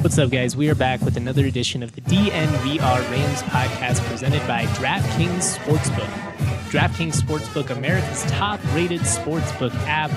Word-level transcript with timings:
What's 0.00 0.18
up, 0.18 0.30
guys? 0.30 0.56
We 0.56 0.68
are 0.70 0.74
back 0.74 1.00
with 1.02 1.16
another 1.16 1.44
edition 1.46 1.82
of 1.82 1.94
the 1.94 2.00
DNVR 2.00 3.10
Rams 3.10 3.42
podcast 3.42 4.00
presented 4.08 4.44
by 4.48 4.64
DraftKings 4.66 5.56
Sportsbook. 5.56 6.08
DraftKings 6.70 7.20
Sportsbook, 7.20 7.70
America's 7.70 8.24
top 8.30 8.60
rated 8.74 9.00
sportsbook 9.02 9.74
app. 9.86 10.10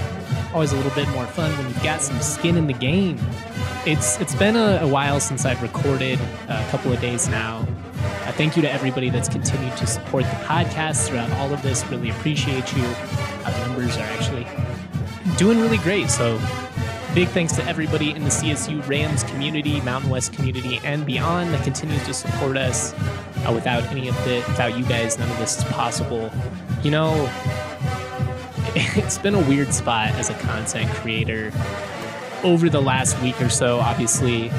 Always 0.53 0.71
a 0.71 0.75
little 0.77 0.91
bit 0.91 1.07
more 1.09 1.25
fun 1.25 1.55
when 1.57 1.67
you've 1.67 1.83
got 1.83 2.01
some 2.01 2.19
skin 2.21 2.57
in 2.57 2.67
the 2.67 2.73
game. 2.73 3.19
It's 3.85 4.19
It's 4.19 4.35
been 4.35 4.55
a, 4.55 4.79
a 4.81 4.87
while 4.87 5.19
since 5.19 5.45
I've 5.45 5.61
recorded, 5.61 6.19
a 6.47 6.67
couple 6.69 6.91
of 6.91 6.99
days 6.99 7.27
now. 7.27 7.59
Uh, 8.25 8.31
thank 8.31 8.55
you 8.55 8.61
to 8.61 8.71
everybody 8.71 9.09
that's 9.09 9.29
continued 9.29 9.77
to 9.77 9.85
support 9.85 10.23
the 10.23 10.29
podcast 10.45 11.07
throughout 11.07 11.31
all 11.33 11.53
of 11.53 11.61
this. 11.61 11.85
Really 11.87 12.09
appreciate 12.09 12.75
you. 12.75 12.85
Our 13.45 13.51
numbers 13.67 13.95
are 13.97 14.01
actually 14.05 14.47
doing 15.37 15.59
really 15.59 15.77
great. 15.77 16.09
So 16.09 16.39
Big 17.13 17.27
thanks 17.27 17.51
to 17.53 17.65
everybody 17.65 18.11
in 18.11 18.23
the 18.23 18.29
CSU 18.29 18.87
Rams 18.87 19.23
community, 19.23 19.81
Mountain 19.81 20.09
West 20.09 20.31
community, 20.31 20.79
and 20.85 21.05
beyond 21.05 21.53
that 21.53 21.61
continues 21.61 22.01
to 22.05 22.13
support 22.13 22.55
us. 22.55 22.93
Uh, 23.45 23.51
without 23.53 23.83
any 23.87 24.07
of 24.07 24.15
the, 24.23 24.35
without 24.47 24.77
you 24.77 24.85
guys, 24.85 25.19
none 25.19 25.29
of 25.29 25.37
this 25.37 25.57
is 25.57 25.63
possible. 25.65 26.31
You 26.83 26.91
know, 26.91 27.29
it's 28.75 29.17
been 29.17 29.35
a 29.35 29.41
weird 29.41 29.73
spot 29.73 30.11
as 30.11 30.29
a 30.29 30.35
content 30.35 30.89
creator 30.91 31.51
over 32.45 32.69
the 32.69 32.81
last 32.81 33.21
week 33.21 33.41
or 33.41 33.49
so. 33.49 33.79
Obviously, 33.79 34.49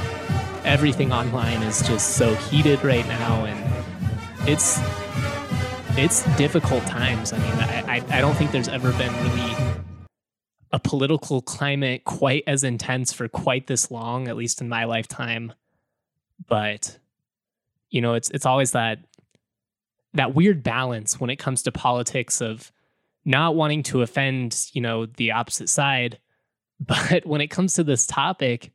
everything 0.63 1.11
online 1.11 1.63
is 1.63 1.81
just 1.89 2.17
so 2.17 2.35
heated 2.35 2.85
right 2.85 3.07
now, 3.09 3.47
and 3.47 4.49
it's 4.49 4.79
it's 5.97 6.25
difficult 6.37 6.85
times. 6.87 7.33
I 7.33 7.39
mean, 7.39 7.53
I, 7.53 7.97
I, 7.97 8.19
I 8.19 8.21
don't 8.21 8.35
think 8.35 8.51
there's 8.51 8.69
ever 8.69 8.93
been 8.93 9.13
really 9.25 9.72
a 10.73 10.81
political 10.81 11.43
climate 11.43 12.05
quite 12.05 12.45
as 12.47 12.65
intense 12.65 13.13
for 13.13 13.29
quite 13.29 13.67
this 13.67 13.91
long, 13.91 14.27
at 14.29 14.37
least 14.37 14.61
in 14.61 14.69
my 14.69 14.85
lifetime. 14.85 15.53
But 16.49 16.99
you 17.91 18.01
know, 18.01 18.15
it's 18.15 18.31
it's 18.31 18.47
always 18.47 18.73
that 18.73 19.01
that 20.15 20.35
weird 20.35 20.63
balance 20.63 21.21
when 21.21 21.31
it 21.31 21.37
comes 21.37 21.63
to 21.63 21.73
politics 21.73 22.41
of 22.41 22.73
not 23.25 23.55
wanting 23.55 23.83
to 23.83 24.03
offend, 24.03 24.69
you 24.73 24.81
know, 24.81 25.07
the 25.07 25.33
opposite 25.33 25.69
side, 25.69 26.19
but 26.81 27.25
when 27.27 27.41
it 27.41 27.49
comes 27.49 27.75
to 27.75 27.85
this 27.85 28.07
topic, 28.07 28.73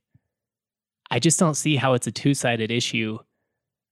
I 1.11 1.19
just 1.19 1.39
don't 1.39 1.55
see 1.55 1.75
how 1.75 1.93
it's 1.93 2.07
a 2.07 2.11
two-sided 2.11 2.71
issue. 2.71 3.17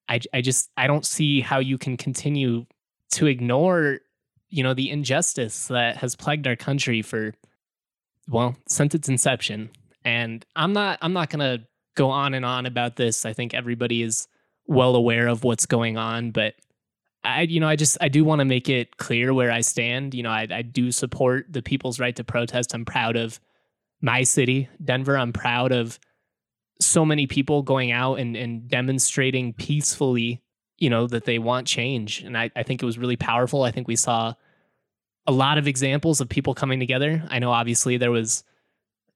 I 0.07 0.19
I 0.31 0.41
just 0.41 0.69
I 0.77 0.85
don't 0.85 1.05
see 1.05 1.41
how 1.41 1.59
you 1.59 1.79
can 1.79 1.97
continue 1.97 2.67
to 3.13 3.25
ignore, 3.25 3.99
you 4.49 4.61
know, 4.61 4.75
the 4.75 4.91
injustice 4.91 5.67
that 5.67 5.97
has 5.97 6.15
plagued 6.15 6.45
our 6.45 6.55
country 6.55 7.01
for 7.01 7.33
well, 8.29 8.55
since 8.67 8.95
its 8.95 9.09
inception. 9.09 9.69
And 10.03 10.45
I'm 10.55 10.73
not 10.73 10.99
I'm 11.01 11.13
not 11.13 11.29
going 11.29 11.39
to 11.39 11.65
go 11.95 12.09
on 12.09 12.33
and 12.33 12.45
on 12.45 12.65
about 12.65 12.95
this. 12.95 13.25
I 13.25 13.33
think 13.33 13.53
everybody 13.53 14.01
is 14.03 14.27
well 14.67 14.95
aware 14.95 15.27
of 15.27 15.43
what's 15.43 15.65
going 15.65 15.97
on, 15.97 16.31
but 16.31 16.55
I 17.23 17.41
you 17.41 17.59
know, 17.59 17.67
I 17.67 17.75
just 17.75 17.97
I 18.01 18.07
do 18.07 18.23
want 18.23 18.39
to 18.39 18.45
make 18.45 18.69
it 18.69 18.97
clear 18.97 19.33
where 19.33 19.51
I 19.51 19.61
stand. 19.61 20.13
You 20.13 20.23
know, 20.23 20.29
I 20.29 20.47
I 20.49 20.61
do 20.61 20.91
support 20.91 21.47
the 21.51 21.61
people's 21.61 21.99
right 21.99 22.15
to 22.15 22.23
protest. 22.23 22.73
I'm 22.73 22.85
proud 22.85 23.15
of 23.15 23.39
my 24.01 24.23
city, 24.23 24.69
Denver. 24.83 25.17
I'm 25.17 25.33
proud 25.33 25.71
of 25.71 25.99
so 26.79 27.05
many 27.05 27.25
people 27.25 27.61
going 27.61 27.91
out 27.91 28.19
and, 28.19 28.35
and 28.35 28.67
demonstrating 28.67 29.53
peacefully, 29.53 30.41
you 30.77 30.89
know, 30.89 31.07
that 31.07 31.25
they 31.25 31.39
want 31.39 31.67
change. 31.67 32.21
And 32.21 32.37
I, 32.37 32.51
I 32.55 32.63
think 32.63 32.83
it 32.83 32.85
was 32.85 32.97
really 32.97 33.15
powerful. 33.15 33.63
I 33.63 33.71
think 33.71 33.87
we 33.87 33.95
saw 33.95 34.33
a 35.27 35.31
lot 35.31 35.57
of 35.57 35.67
examples 35.67 36.21
of 36.21 36.29
people 36.29 36.53
coming 36.53 36.79
together. 36.79 37.23
I 37.29 37.39
know 37.39 37.51
obviously 37.51 37.97
there 37.97 38.11
was 38.11 38.43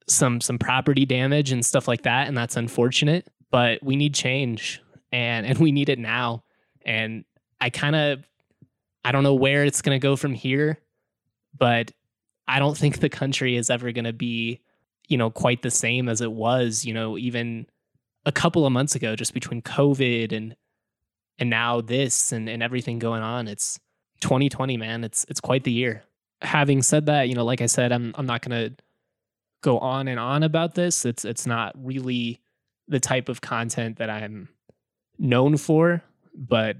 some 0.08 0.42
some 0.42 0.58
property 0.58 1.06
damage 1.06 1.52
and 1.52 1.64
stuff 1.64 1.88
like 1.88 2.04
that 2.04 2.28
and 2.28 2.38
that's 2.38 2.58
unfortunate, 2.58 3.28
but 3.52 3.82
we 3.84 3.96
need 3.96 4.14
change 4.14 4.82
and 5.12 5.46
and 5.46 5.58
we 5.60 5.72
need 5.72 5.90
it 5.90 6.00
now. 6.00 6.44
And 6.84 7.26
I 7.62 7.70
kind 7.70 7.96
of 7.96 8.24
I 9.04 9.12
don't 9.12 9.24
know 9.24 9.36
where 9.36 9.64
it's 9.64 9.82
going 9.82 10.00
to 10.00 10.04
go 10.04 10.16
from 10.16 10.34
here, 10.34 10.80
but 11.58 11.92
I 12.48 12.60
don't 12.60 12.78
think 12.78 13.00
the 13.00 13.10
country 13.10 13.56
is 13.56 13.70
ever 13.70 13.92
going 13.92 14.06
to 14.06 14.14
be, 14.14 14.62
you 15.08 15.18
know, 15.18 15.30
quite 15.30 15.62
the 15.62 15.72
same 15.72 16.10
as 16.10 16.22
it 16.22 16.32
was, 16.32 16.84
you 16.84 16.94
know, 16.94 17.18
even 17.18 17.68
a 18.26 18.32
couple 18.32 18.66
of 18.66 18.74
months 18.74 18.96
ago 18.96 19.16
just 19.16 19.34
between 19.34 19.62
COVID 19.62 20.36
and 20.36 20.56
and 21.38 21.50
now 21.50 21.82
this 21.82 22.32
and 22.32 22.50
and 22.50 22.62
everything 22.64 23.00
going 23.00 23.22
on. 23.22 23.48
It's 23.48 23.80
2020, 24.20 24.78
man, 24.78 25.04
it's 25.04 25.26
it's 25.30 25.42
quite 25.42 25.64
the 25.64 25.72
year. 25.72 26.04
Having 26.42 26.84
said 26.84 27.08
that, 27.08 27.30
you 27.30 27.36
know, 27.36 27.46
like 27.46 27.62
I 27.62 27.66
said, 27.66 27.92
I'm 27.92 28.14
I'm 28.18 28.26
not 28.26 28.42
gonna 28.42 28.72
go 29.62 29.80
on 29.80 30.08
and 30.08 30.20
on 30.20 30.44
about 30.44 30.76
this. 30.76 31.06
It's 31.06 31.26
it's 31.26 31.46
not 31.46 31.76
really 31.78 32.42
the 32.88 33.00
type 33.00 33.30
of 33.30 33.42
content 33.42 33.98
that 33.98 34.10
I'm 34.10 34.50
known 35.18 35.58
for, 35.58 36.02
but 36.34 36.78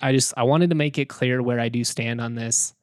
I 0.00 0.12
just 0.12 0.34
I 0.36 0.44
wanted 0.44 0.70
to 0.70 0.76
make 0.76 0.98
it 0.98 1.08
clear 1.08 1.42
where 1.42 1.60
I 1.60 1.68
do 1.68 1.84
stand 1.84 2.20
on 2.20 2.34
this. 2.34 2.74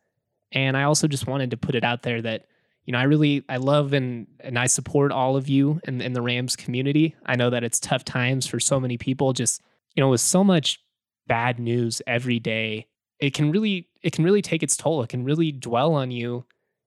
And 0.51 0.78
I 0.78 0.84
also 0.84 1.07
just 1.07 1.28
wanted 1.28 1.51
to 1.51 1.57
put 1.57 1.75
it 1.75 1.84
out 1.84 2.03
there 2.03 2.22
that, 2.22 2.46
you 2.85 2.94
know, 2.94 3.00
I 3.00 3.03
really 3.03 3.44
I 3.50 3.57
love 3.57 3.94
and 3.94 4.28
and 4.40 4.57
I 4.57 4.67
support 4.67 5.12
all 5.12 5.35
of 5.35 5.50
you 5.50 5.81
in, 5.85 6.01
in 6.01 6.13
the 6.13 6.22
Rams 6.22 6.56
community. 6.56 7.16
I 7.25 7.35
know 7.35 7.50
that 7.50 7.63
it's 7.63 7.79
tough 7.79 8.06
times 8.06 8.47
for 8.47 8.59
so 8.59 8.79
many 8.79 8.97
people, 8.97 9.34
just, 9.34 9.62
you 9.96 10.01
know, 10.01 10.09
with 10.09 10.22
so 10.22 10.44
much 10.44 10.79
bad 11.28 11.59
news 11.59 12.01
every 12.07 12.40
day 12.40 12.88
it 13.19 13.33
can 13.33 13.51
really 13.51 13.89
it 14.01 14.13
can 14.13 14.23
really 14.23 14.41
take 14.41 14.63
its 14.63 14.78
toll. 14.78 15.01
It 15.03 15.09
can 15.09 15.23
really 15.23 15.51
dwell 15.51 15.94
on 15.94 16.11
you 16.11 16.45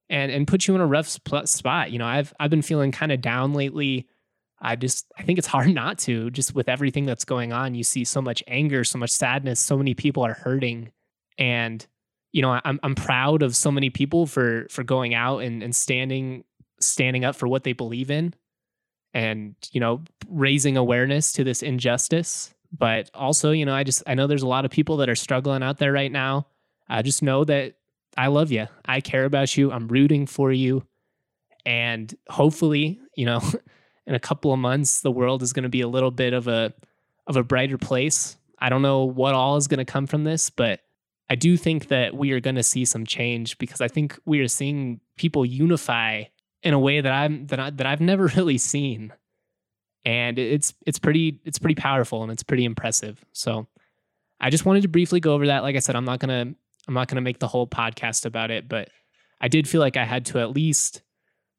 and 0.08 0.30
and 0.30 0.46
put 0.46 0.66
you 0.66 0.74
in 0.74 0.80
a 0.80 0.86
rough 0.86 1.08
sp- 1.08 1.46
spot. 1.46 1.91
You 1.91 1.98
know, 1.98 2.06
I've 2.06 2.32
I've 2.38 2.50
been 2.50 2.62
feeling 2.62 2.92
kind 2.92 3.12
of 3.12 3.20
down 3.20 3.52
lately. 3.52 4.08
I 4.60 4.76
just 4.76 5.06
I 5.18 5.22
think 5.22 5.38
it's 5.38 5.48
hard 5.48 5.68
not 5.74 5.98
to 6.00 6.30
just 6.30 6.54
with 6.54 6.68
everything 6.68 7.06
that's 7.06 7.24
going 7.24 7.52
on. 7.52 7.74
You 7.74 7.84
see 7.84 8.04
so 8.04 8.20
much 8.20 8.42
anger, 8.46 8.84
so 8.84 8.98
much 8.98 9.10
sadness, 9.10 9.60
so 9.60 9.76
many 9.76 9.94
people 9.94 10.24
are 10.24 10.34
hurting 10.34 10.92
and 11.38 11.86
you 12.32 12.42
know, 12.42 12.60
I'm 12.64 12.78
I'm 12.82 12.94
proud 12.94 13.42
of 13.42 13.56
so 13.56 13.72
many 13.72 13.91
people 13.91 14.26
for 14.26 14.66
for 14.70 14.84
going 14.84 15.14
out 15.14 15.38
and 15.38 15.62
and 15.62 15.74
standing 15.74 16.44
standing 16.80 17.24
up 17.24 17.34
for 17.34 17.48
what 17.48 17.64
they 17.64 17.72
believe 17.72 18.10
in 18.10 18.34
and 19.12 19.54
you 19.72 19.80
know 19.80 20.02
raising 20.28 20.76
awareness 20.76 21.32
to 21.32 21.44
this 21.44 21.62
injustice 21.62 22.54
but 22.76 23.10
also, 23.14 23.50
you 23.50 23.64
know, 23.64 23.75
I 23.75 23.84
just 23.84 24.03
I 24.06 24.14
know 24.14 24.26
there's 24.26 24.42
a 24.42 24.48
lot 24.48 24.64
of 24.64 24.70
people 24.70 24.98
that 24.98 25.08
are 25.08 25.16
struggling 25.16 25.62
out 25.62 25.78
there 25.78 25.92
right 25.92 26.10
now. 26.10 26.47
I 26.88 27.03
just 27.03 27.22
know 27.22 27.44
that 27.44 27.75
I 28.16 28.28
love 28.28 28.50
you. 28.50 28.66
I 28.84 29.00
care 29.00 29.25
about 29.25 29.56
you. 29.56 29.72
I'm 29.72 29.88
rooting 29.88 30.26
for 30.26 30.53
you. 30.53 30.84
And 31.66 32.12
hopefully, 32.28 33.00
you 33.14 33.26
know, 33.26 33.41
in 34.06 34.14
a 34.14 34.20
couple 34.20 34.53
of 34.53 34.59
months 34.59 35.00
the 35.00 35.10
world 35.10 35.42
is 35.42 35.53
going 35.53 35.64
to 35.64 35.69
be 35.69 35.80
a 35.80 35.88
little 35.88 36.10
bit 36.10 36.32
of 36.32 36.48
a 36.48 36.72
of 37.26 37.36
a 37.36 37.42
brighter 37.42 37.78
place. 37.78 38.36
I 38.59 38.69
don't 38.69 38.82
know 38.82 39.04
what 39.04 39.34
all 39.34 39.56
is 39.56 39.69
going 39.69 39.78
to 39.78 39.84
come 39.84 40.06
from 40.06 40.25
this, 40.25 40.50
but 40.50 40.80
I 41.28 41.36
do 41.36 41.56
think 41.56 41.88
that 41.88 42.14
we 42.14 42.32
are 42.32 42.41
going 42.41 42.56
to 42.56 42.62
see 42.62 42.84
some 42.84 43.06
change 43.06 43.56
because 43.59 43.80
I 43.80 43.88
think 43.88 44.19
we 44.25 44.41
are 44.41 44.48
seeing 44.48 45.00
people 45.16 45.47
unify 45.47 46.25
in 46.62 46.75
a 46.75 46.78
way 46.78 47.00
that 47.00 47.12
I'm 47.12 47.47
that 47.47 47.60
I, 47.60 47.70
that 47.70 47.86
I've 47.86 48.00
never 48.00 48.26
really 48.36 48.59
seen 48.59 49.12
and 50.05 50.38
it's 50.38 50.75
it's 50.87 50.99
pretty 50.99 51.41
it's 51.44 51.59
pretty 51.59 51.75
powerful 51.75 52.22
and 52.22 52.33
it's 52.33 52.43
pretty 52.43 52.65
impressive. 52.65 53.24
So 53.33 53.66
I 54.41 54.51
just 54.51 54.65
wanted 54.65 54.83
to 54.83 54.89
briefly 54.89 55.21
go 55.21 55.34
over 55.34 55.47
that. 55.48 55.63
Like 55.63 55.77
I 55.77 55.80
said, 55.80 55.97
I'm 55.97 56.04
not 56.04 56.21
gonna 56.21 56.54
I'm 56.89 56.95
not 56.95 57.09
gonna 57.09 57.21
make 57.21 57.39
the 57.39 57.48
whole 57.48 57.66
podcast 57.66 58.24
about 58.24 58.51
it, 58.51 58.69
but 58.69 58.89
I 59.41 59.48
did 59.48 59.69
feel 59.69 59.80
like 59.80 59.97
I 59.97 60.04
had 60.04 60.27
to 60.27 60.39
at 60.41 60.51
least 60.51 61.03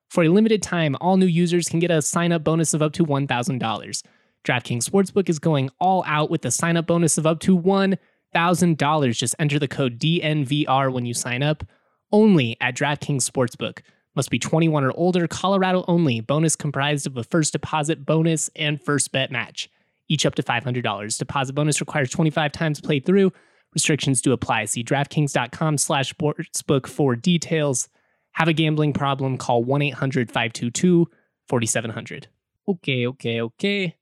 For 0.10 0.24
a 0.24 0.30
limited 0.30 0.64
time, 0.64 0.96
all 1.00 1.18
new 1.18 1.28
users 1.28 1.70
can 1.70 1.80
get 1.80 1.92
a 1.92 2.02
sign 2.02 2.32
up 2.32 2.44
bonus 2.44 2.74
of 2.74 2.82
up 2.82 2.94
to 2.94 3.06
$1,000. 3.06 4.04
DraftKings 4.44 4.90
Sportsbook 4.90 5.30
is 5.30 5.38
going 5.38 5.70
all 5.80 6.04
out 6.08 6.32
with 6.32 6.44
a 6.46 6.52
sign 6.52 6.78
up 6.78 6.88
bonus 6.88 7.20
of 7.20 7.28
up 7.28 7.40
to 7.42 7.58
$1,000. 7.58 7.98
Just 8.36 9.36
enter 9.40 9.60
the 9.60 9.68
code 9.68 9.98
DNVR 10.00 10.92
when 10.92 11.06
you 11.06 11.14
sign 11.14 11.42
up. 11.42 11.64
Only 12.12 12.58
at 12.62 12.76
DraftKings 12.76 13.30
Sportsbook. 13.30 13.80
Must 14.16 14.30
be 14.30 14.40
21 14.40 14.84
or 14.84 14.92
older, 14.92 15.28
Colorado 15.28 15.84
only. 15.88 16.22
Bonus 16.22 16.56
comprised 16.56 17.08
of 17.08 17.18
a 17.18 17.24
first 17.24 17.54
deposit 17.54 18.06
bonus 18.06 18.50
and 18.56 18.82
first 18.82 19.12
bet 19.12 19.32
match, 19.32 19.70
each 20.08 20.26
up 20.26 20.36
to 20.36 20.44
$500. 20.44 21.18
Deposit 21.18 21.54
bonus 21.54 21.82
requires 21.82 22.10
25 22.10 22.52
times 22.52 22.80
played 22.80 23.06
through. 23.06 23.34
Restrictions 23.74 24.22
do 24.22 24.32
apply. 24.32 24.66
See 24.66 24.84
DraftKings.com 24.84 25.78
slash 25.78 26.14
sportsbook 26.14 26.88
for 26.88 27.16
details. 27.16 27.90
Have 28.34 28.48
a 28.48 28.54
gambling 28.54 28.94
problem? 28.94 29.38
Call 29.38 29.64
1 29.64 29.82
800 29.82 30.30
522 30.30 31.08
4700. 31.48 32.28
Okay, 32.68 33.08
okay, 33.08 33.42
okay. 33.42 33.96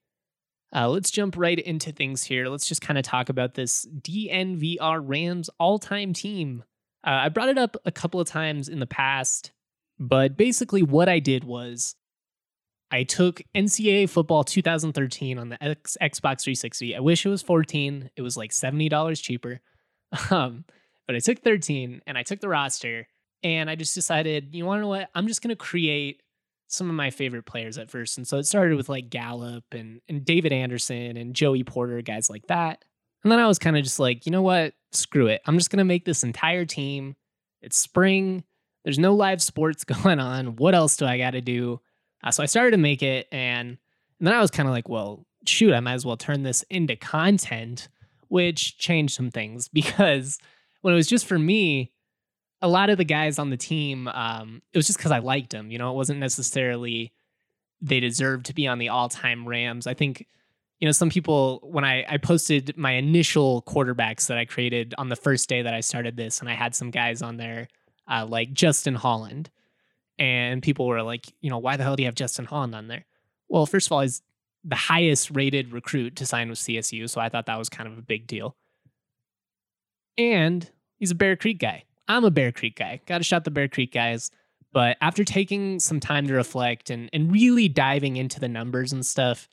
Uh, 0.76 0.90
let's 0.90 1.12
jump 1.12 1.38
right 1.38 1.60
into 1.60 1.92
things 1.92 2.24
here. 2.24 2.48
Let's 2.48 2.68
just 2.68 2.82
kind 2.82 2.98
of 2.98 3.04
talk 3.04 3.30
about 3.30 3.54
this 3.54 3.86
DNVR 3.86 5.02
Rams 5.04 5.50
all 5.60 5.78
time 5.78 6.14
team. 6.14 6.64
Uh, 7.06 7.12
I 7.12 7.30
brought 7.30 7.50
it 7.50 7.58
up 7.58 7.78
a 7.86 7.92
couple 7.92 8.20
of 8.20 8.28
times 8.28 8.70
in 8.70 8.80
the 8.80 8.88
past, 8.88 9.52
but 10.00 10.36
basically, 10.36 10.82
what 10.82 11.10
I 11.10 11.20
did 11.20 11.44
was 11.44 11.96
I 12.92 13.04
took 13.04 13.42
NCAA 13.56 14.10
football 14.10 14.44
2013 14.44 15.38
on 15.38 15.50
the 15.50 15.64
X- 15.64 15.98
Xbox 16.02 16.44
360. 16.44 16.96
I 16.96 17.00
wish 17.00 17.26
it 17.26 17.30
was 17.30 17.42
14. 17.42 18.10
It 18.16 18.22
was 18.22 18.38
like 18.38 18.52
$70 18.52 19.22
cheaper. 19.22 19.62
Um, 20.30 20.64
but 21.08 21.16
I 21.16 21.20
took 21.20 21.40
13 21.40 22.02
and 22.06 22.18
I 22.18 22.24
took 22.24 22.40
the 22.40 22.48
roster 22.48 23.08
and 23.44 23.70
I 23.70 23.76
just 23.76 23.96
decided, 23.96 24.54
you 24.54 24.66
want 24.66 24.78
to 24.78 24.82
know 24.84 24.90
what? 24.90 25.10
I'm 25.16 25.28
just 25.28 25.42
going 25.42 25.50
to 25.50 25.56
create 25.56 26.22
some 26.74 26.90
of 26.90 26.96
my 26.96 27.10
favorite 27.12 27.46
players 27.46 27.78
at 27.78 27.90
first. 27.90 28.18
And 28.18 28.28
so 28.28 28.38
it 28.38 28.46
started 28.46 28.76
with 28.76 28.90
like 28.90 29.10
Gallup 29.10 29.64
and, 29.72 30.02
and 30.10 30.26
David 30.26 30.52
Anderson 30.52 31.18
and 31.18 31.36
Joey 31.36 31.64
Porter, 31.64 32.02
guys 32.02 32.30
like 32.30 32.48
that. 32.48 32.84
And 33.24 33.32
then 33.32 33.40
I 33.40 33.48
was 33.48 33.60
kind 33.60 33.78
of 33.78 33.84
just 33.84 34.00
like, 34.00 34.26
you 34.26 34.32
know 34.32 34.42
what? 34.42 34.74
Screw 34.92 35.28
it. 35.28 35.42
I'm 35.46 35.58
just 35.58 35.70
going 35.70 35.78
to 35.78 35.86
make 35.86 36.04
this 36.04 36.24
entire 36.24 36.66
team. 36.66 37.16
It's 37.62 37.78
spring. 37.78 38.44
There's 38.84 39.00
no 39.00 39.14
live 39.14 39.42
sports 39.42 39.84
going 40.04 40.20
on. 40.20 40.56
What 40.58 40.76
else 40.76 40.98
do 40.98 41.06
I 41.06 41.18
got 41.18 41.32
to 41.32 41.42
do? 41.42 41.80
Uh, 42.24 42.32
so 42.32 42.44
I 42.44 42.48
started 42.48 42.72
to 42.72 42.78
make 42.78 43.04
it, 43.04 43.28
and, 43.32 43.70
and 44.20 44.28
then 44.28 44.34
I 44.34 44.40
was 44.40 44.52
kind 44.52 44.68
of 44.68 44.74
like, 44.74 44.88
well, 44.90 45.26
shoot, 45.46 45.74
I 45.74 45.80
might 45.80 45.94
as 45.94 46.06
well 46.06 46.18
turn 46.18 46.44
this 46.44 46.64
into 46.70 46.96
content, 46.96 47.90
which 48.30 48.78
changed 48.78 49.14
some 49.14 49.30
things 49.30 49.68
because 49.74 50.40
when 50.82 50.94
it 50.94 50.98
was 50.98 51.08
just 51.08 51.26
for 51.26 51.40
me, 51.40 51.93
a 52.64 52.68
lot 52.68 52.90
of 52.90 52.98
the 52.98 53.04
guys 53.04 53.38
on 53.38 53.52
the 53.52 53.58
team, 53.58 54.08
um, 54.08 54.62
it 54.74 54.78
was 54.78 54.88
just 54.88 54.98
because 54.98 55.12
I 55.12 55.20
liked 55.20 55.52
them. 55.52 55.70
You 55.70 55.78
know, 55.78 55.92
it 55.92 55.96
wasn't 55.96 56.20
necessarily 56.20 57.14
they 57.82 58.00
deserved 58.00 58.48
to 58.48 58.54
be 58.56 58.66
on 58.66 58.80
the 58.80 58.90
all-time 58.90 59.48
Rams. 59.48 59.86
I 59.86 59.94
think, 59.94 60.26
you 60.80 60.88
know, 60.88 60.92
some 60.92 61.10
people 61.10 61.60
when 61.64 61.86
I 61.86 62.06
I 62.10 62.18
posted 62.18 62.76
my 62.78 62.94
initial 62.94 63.62
quarterbacks 63.64 64.28
that 64.28 64.40
I 64.40 64.46
created 64.46 64.96
on 64.98 65.10
the 65.10 65.16
first 65.16 65.48
day 65.48 65.62
that 65.62 65.74
I 65.76 65.82
started 65.82 66.18
this, 66.18 66.40
and 66.40 66.50
I 66.50 66.54
had 66.54 66.74
some 66.74 66.90
guys 66.90 67.22
on 67.22 67.38
there 67.38 67.68
uh, 68.10 68.26
like 68.26 68.54
Justin 68.54 68.96
Holland 68.96 69.52
and 70.20 70.62
people 70.62 70.88
were 70.88 71.02
like, 71.02 71.26
you 71.42 71.50
know, 71.50 71.58
why 71.58 71.78
the 71.78 71.84
hell 71.84 71.96
do 71.96 72.04
you 72.04 72.08
have 72.08 72.16
Justin 72.16 72.46
Holland 72.46 72.76
on 72.76 72.88
there? 72.88 73.06
Well, 73.50 73.66
first 73.66 73.88
of 73.88 73.92
all, 73.92 74.02
he's 74.02 74.22
the 74.64 74.76
highest 74.76 75.32
rated 75.32 75.74
recruit 75.74 76.16
to 76.18 76.26
sign 76.26 76.50
with 76.50 76.60
CSU, 76.60 77.10
so 77.10 77.20
I 77.20 77.30
thought 77.30 77.48
that 77.48 77.58
was 77.58 77.70
kind 77.70 77.92
of 77.92 77.98
a 77.98 78.02
big 78.02 78.28
deal. 78.28 78.56
And 80.18 80.70
he's 80.98 81.12
a 81.12 81.16
Bear 81.16 81.36
Creek 81.36 81.60
guy. 81.60 81.84
I'm 82.08 82.26
a 82.26 82.32
Bear 82.32 82.52
Creek 82.52 82.76
guy. 82.76 83.02
Got 83.06 83.20
to 83.20 83.24
shout 83.24 83.44
the 83.44 83.52
Bear 83.52 83.68
Creek 83.68 83.94
guys. 83.94 84.32
But 84.72 84.98
after 85.02 85.24
taking 85.24 85.80
some 85.80 86.00
time 86.00 86.28
to 86.28 86.34
reflect 86.34 86.90
and, 86.90 87.10
and 87.14 87.32
really 87.32 87.68
diving 87.68 88.18
into 88.18 88.40
the 88.40 88.48
numbers 88.48 88.92
and 88.92 89.06
stuff, 89.06 89.48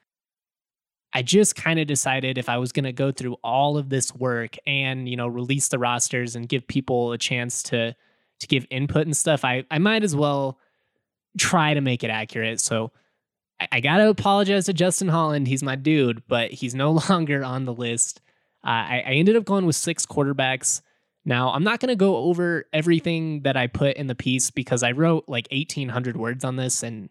I 1.12 1.22
just 1.22 1.56
kind 1.56 1.78
of 1.78 1.86
decided 1.86 2.38
if 2.38 2.48
I 2.48 2.56
was 2.58 2.72
going 2.72 2.84
to 2.84 2.92
go 2.92 3.12
through 3.12 3.34
all 3.44 3.76
of 3.76 3.88
this 3.90 4.14
work 4.14 4.56
and, 4.66 5.08
you 5.08 5.16
know, 5.16 5.26
release 5.26 5.68
the 5.68 5.78
rosters 5.78 6.36
and 6.36 6.48
give 6.48 6.66
people 6.66 7.12
a 7.12 7.18
chance 7.18 7.62
to 7.64 7.94
to 8.40 8.46
give 8.46 8.66
input 8.70 9.04
and 9.04 9.14
stuff, 9.14 9.44
I, 9.44 9.64
I 9.70 9.78
might 9.78 10.02
as 10.02 10.16
well 10.16 10.58
try 11.38 11.74
to 11.74 11.82
make 11.82 12.02
it 12.02 12.08
accurate. 12.08 12.58
So 12.58 12.90
I, 13.60 13.68
I 13.72 13.80
got 13.80 13.98
to 13.98 14.08
apologize 14.08 14.64
to 14.66 14.72
Justin 14.72 15.08
Holland. 15.08 15.46
He's 15.46 15.62
my 15.62 15.76
dude, 15.76 16.22
but 16.26 16.50
he's 16.50 16.74
no 16.74 16.92
longer 17.10 17.44
on 17.44 17.66
the 17.66 17.74
list. 17.74 18.22
Uh, 18.64 18.70
I, 18.70 19.04
I 19.06 19.10
ended 19.12 19.36
up 19.36 19.44
going 19.44 19.66
with 19.66 19.76
six 19.76 20.06
quarterbacks. 20.06 20.80
Now, 21.24 21.50
I'm 21.50 21.64
not 21.64 21.80
going 21.80 21.90
to 21.90 21.96
go 21.96 22.16
over 22.16 22.64
everything 22.72 23.42
that 23.42 23.56
I 23.56 23.66
put 23.66 23.96
in 23.96 24.06
the 24.06 24.14
piece 24.14 24.50
because 24.50 24.82
I 24.82 24.92
wrote 24.92 25.24
like 25.28 25.48
1,800 25.52 26.16
words 26.16 26.44
on 26.44 26.56
this 26.56 26.82
and 26.82 27.10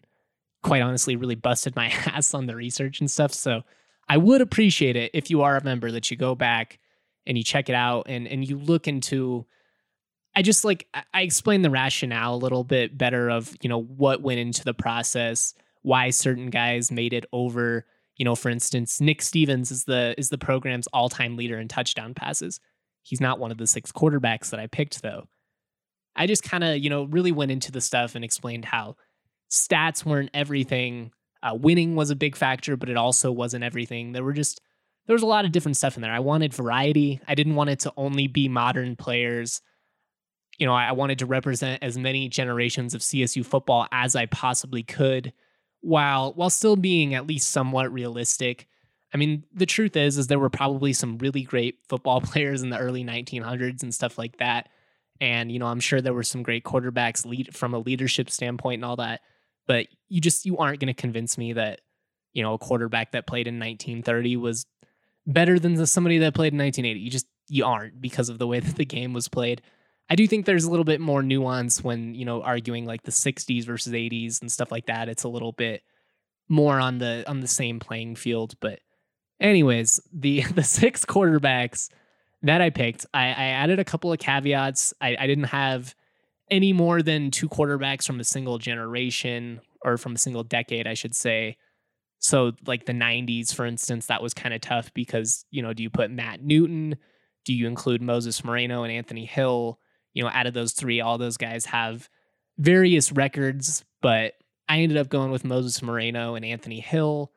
quite 0.62 0.82
honestly 0.82 1.16
really 1.16 1.36
busted 1.36 1.76
my 1.76 1.86
ass 2.06 2.34
on 2.34 2.46
the 2.46 2.56
research 2.56 3.00
and 3.00 3.10
stuff. 3.10 3.32
So 3.32 3.62
I 4.08 4.16
would 4.16 4.40
appreciate 4.40 4.96
it 4.96 5.12
if 5.14 5.30
you 5.30 5.42
are 5.42 5.56
a 5.56 5.64
member 5.64 5.90
that 5.92 6.10
you 6.10 6.16
go 6.16 6.34
back 6.34 6.78
and 7.26 7.38
you 7.38 7.44
check 7.44 7.68
it 7.68 7.74
out 7.74 8.06
and, 8.08 8.26
and 8.26 8.46
you 8.46 8.58
look 8.58 8.88
into 8.88 9.46
I 10.34 10.42
just 10.42 10.64
like 10.64 10.86
I 11.12 11.22
explained 11.22 11.64
the 11.64 11.70
rationale 11.70 12.34
a 12.34 12.36
little 12.36 12.64
bit 12.64 12.96
better 12.96 13.28
of, 13.28 13.56
you 13.62 13.68
know, 13.68 13.82
what 13.82 14.22
went 14.22 14.38
into 14.38 14.64
the 14.64 14.74
process, 14.74 15.54
why 15.82 16.10
certain 16.10 16.50
guys 16.50 16.92
made 16.92 17.12
it 17.12 17.24
over. 17.32 17.84
You 18.16 18.24
know, 18.24 18.36
for 18.36 18.48
instance, 18.48 19.00
Nick 19.00 19.22
Stevens 19.22 19.70
is 19.70 19.84
the 19.84 20.14
is 20.18 20.28
the 20.28 20.38
program's 20.38 20.86
all-time 20.88 21.36
leader 21.36 21.58
in 21.58 21.68
touchdown 21.68 22.14
passes. 22.14 22.60
He's 23.02 23.20
not 23.20 23.38
one 23.38 23.50
of 23.50 23.58
the 23.58 23.66
six 23.66 23.92
quarterbacks 23.92 24.50
that 24.50 24.60
I 24.60 24.66
picked 24.66 25.02
though. 25.02 25.28
I 26.16 26.26
just 26.26 26.42
kind 26.42 26.64
of, 26.64 26.78
you 26.78 26.90
know, 26.90 27.04
really 27.04 27.32
went 27.32 27.52
into 27.52 27.72
the 27.72 27.80
stuff 27.80 28.14
and 28.14 28.24
explained 28.24 28.64
how 28.64 28.96
stats 29.50 30.04
weren't 30.04 30.30
everything. 30.34 31.12
Uh, 31.42 31.54
winning 31.54 31.94
was 31.94 32.10
a 32.10 32.16
big 32.16 32.36
factor, 32.36 32.76
but 32.76 32.90
it 32.90 32.96
also 32.96 33.32
wasn't 33.32 33.64
everything. 33.64 34.12
There 34.12 34.24
were 34.24 34.32
just 34.32 34.60
there 35.06 35.14
was 35.14 35.22
a 35.22 35.26
lot 35.26 35.44
of 35.44 35.52
different 35.52 35.76
stuff 35.76 35.96
in 35.96 36.02
there. 36.02 36.12
I 36.12 36.20
wanted 36.20 36.52
variety. 36.54 37.20
I 37.26 37.34
didn't 37.34 37.54
want 37.54 37.70
it 37.70 37.80
to 37.80 37.92
only 37.96 38.26
be 38.26 38.48
modern 38.48 38.96
players 38.96 39.62
you 40.60 40.66
know, 40.66 40.74
I 40.74 40.92
wanted 40.92 41.18
to 41.20 41.26
represent 41.26 41.82
as 41.82 41.96
many 41.96 42.28
generations 42.28 42.94
of 42.94 43.00
CSU 43.00 43.44
football 43.44 43.86
as 43.90 44.14
I 44.14 44.26
possibly 44.26 44.82
could 44.82 45.32
while 45.80 46.34
while 46.34 46.50
still 46.50 46.76
being 46.76 47.14
at 47.14 47.26
least 47.26 47.50
somewhat 47.50 47.90
realistic. 47.90 48.68
I 49.12 49.16
mean, 49.16 49.44
the 49.52 49.66
truth 49.66 49.96
is 49.96 50.18
is 50.18 50.26
there 50.26 50.38
were 50.38 50.50
probably 50.50 50.92
some 50.92 51.18
really 51.18 51.42
great 51.42 51.78
football 51.88 52.20
players 52.20 52.62
in 52.62 52.70
the 52.70 52.78
early 52.78 53.04
1900s 53.04 53.82
and 53.82 53.94
stuff 53.94 54.18
like 54.18 54.38
that. 54.38 54.68
And 55.20 55.52
you 55.52 55.58
know, 55.58 55.66
I'm 55.66 55.80
sure 55.80 56.00
there 56.00 56.14
were 56.14 56.22
some 56.22 56.42
great 56.42 56.64
quarterbacks 56.64 57.26
lead 57.26 57.54
from 57.54 57.74
a 57.74 57.78
leadership 57.78 58.30
standpoint 58.30 58.78
and 58.78 58.84
all 58.84 58.96
that. 58.96 59.20
But 59.66 59.86
you 60.08 60.20
just 60.20 60.46
you 60.46 60.56
aren't 60.58 60.80
going 60.80 60.92
to 60.92 61.00
convince 61.00 61.36
me 61.36 61.52
that 61.54 61.80
you 62.32 62.42
know 62.42 62.54
a 62.54 62.58
quarterback 62.58 63.12
that 63.12 63.26
played 63.26 63.46
in 63.46 63.58
1930 63.58 64.36
was 64.36 64.66
better 65.26 65.58
than 65.58 65.84
somebody 65.86 66.18
that 66.18 66.34
played 66.34 66.52
in 66.52 66.58
1980. 66.58 67.00
You 67.00 67.10
just 67.10 67.26
you 67.48 67.64
aren't 67.64 68.00
because 68.00 68.28
of 68.28 68.38
the 68.38 68.46
way 68.46 68.60
that 68.60 68.76
the 68.76 68.84
game 68.84 69.12
was 69.12 69.28
played. 69.28 69.62
I 70.08 70.16
do 70.16 70.26
think 70.26 70.44
there's 70.44 70.64
a 70.64 70.70
little 70.70 70.84
bit 70.84 71.00
more 71.00 71.22
nuance 71.22 71.84
when, 71.84 72.16
you 72.16 72.24
know, 72.24 72.42
arguing 72.42 72.84
like 72.84 73.04
the 73.04 73.12
60s 73.12 73.64
versus 73.64 73.92
80s 73.92 74.40
and 74.40 74.50
stuff 74.50 74.72
like 74.72 74.86
that. 74.86 75.08
It's 75.08 75.22
a 75.22 75.28
little 75.28 75.52
bit 75.52 75.84
more 76.48 76.80
on 76.80 76.98
the 76.98 77.22
on 77.28 77.38
the 77.40 77.46
same 77.46 77.78
playing 77.78 78.16
field, 78.16 78.54
but 78.60 78.80
anyways, 79.40 80.00
the 80.12 80.42
the 80.54 80.64
six 80.64 81.04
quarterbacks 81.04 81.90
that 82.42 82.60
I 82.60 82.70
picked, 82.70 83.06
I, 83.12 83.26
I 83.26 83.44
added 83.48 83.78
a 83.78 83.84
couple 83.84 84.12
of 84.12 84.18
caveats. 84.18 84.94
I, 85.00 85.16
I 85.18 85.26
didn't 85.26 85.44
have 85.44 85.94
any 86.50 86.72
more 86.72 87.02
than 87.02 87.30
two 87.30 87.48
quarterbacks 87.48 88.06
from 88.06 88.18
a 88.18 88.24
single 88.24 88.58
generation 88.58 89.60
or 89.84 89.96
from 89.96 90.14
a 90.14 90.18
single 90.18 90.42
decade, 90.42 90.86
I 90.86 90.94
should 90.94 91.14
say. 91.14 91.56
So, 92.18 92.52
like 92.66 92.84
the 92.84 92.92
90s, 92.92 93.54
for 93.54 93.64
instance, 93.64 94.06
that 94.06 94.22
was 94.22 94.34
kind 94.34 94.52
of 94.52 94.60
tough 94.60 94.92
because, 94.92 95.44
you 95.50 95.62
know, 95.62 95.72
do 95.72 95.82
you 95.82 95.90
put 95.90 96.10
Matt 96.10 96.42
Newton? 96.42 96.96
Do 97.44 97.54
you 97.54 97.66
include 97.66 98.02
Moses 98.02 98.44
Moreno 98.44 98.82
and 98.82 98.92
Anthony 98.92 99.24
Hill? 99.24 99.78
You 100.12 100.24
know, 100.24 100.30
out 100.30 100.46
of 100.46 100.52
those 100.52 100.72
three, 100.72 101.00
all 101.00 101.16
those 101.16 101.38
guys 101.38 101.66
have 101.66 102.10
various 102.58 103.10
records, 103.10 103.84
but 104.02 104.34
I 104.68 104.80
ended 104.80 104.98
up 104.98 105.08
going 105.08 105.30
with 105.30 105.44
Moses 105.44 105.80
Moreno 105.82 106.34
and 106.34 106.44
Anthony 106.44 106.80
Hill 106.80 107.32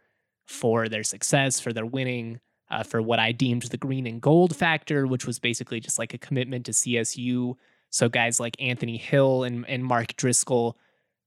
for 0.46 0.90
their 0.90 1.04
success, 1.04 1.60
for 1.60 1.74
their 1.74 1.86
winning, 1.86 2.40
uh, 2.70 2.84
for 2.84 3.02
what 3.02 3.20
I 3.20 3.32
deemed 3.32 3.64
the 3.64 3.78
green 3.78 4.08
and 4.08 4.22
gold 4.22 4.56
factor, 4.56 5.06
which 5.06 5.26
was 5.26 5.40
basically 5.40 5.80
just 5.80 6.00
like 6.00 6.14
a 6.14 6.18
commitment 6.18 6.66
to 6.66 6.72
CSU. 6.72 7.56
So 7.90 8.10
guys 8.10 8.40
like 8.40 8.56
Anthony 8.60 8.98
Hill 8.98 9.44
and, 9.44 9.66
and 9.68 9.86
Mark 9.86 10.16
Driscoll, 10.16 10.78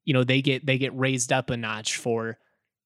you 0.05 0.13
know, 0.13 0.25
they 0.25 0.43
get 0.43 0.67
they 0.67 0.79
get 0.79 0.97
raised 0.97 1.33
up 1.33 1.51
a 1.51 1.57
notch 1.57 1.97
for 1.97 2.39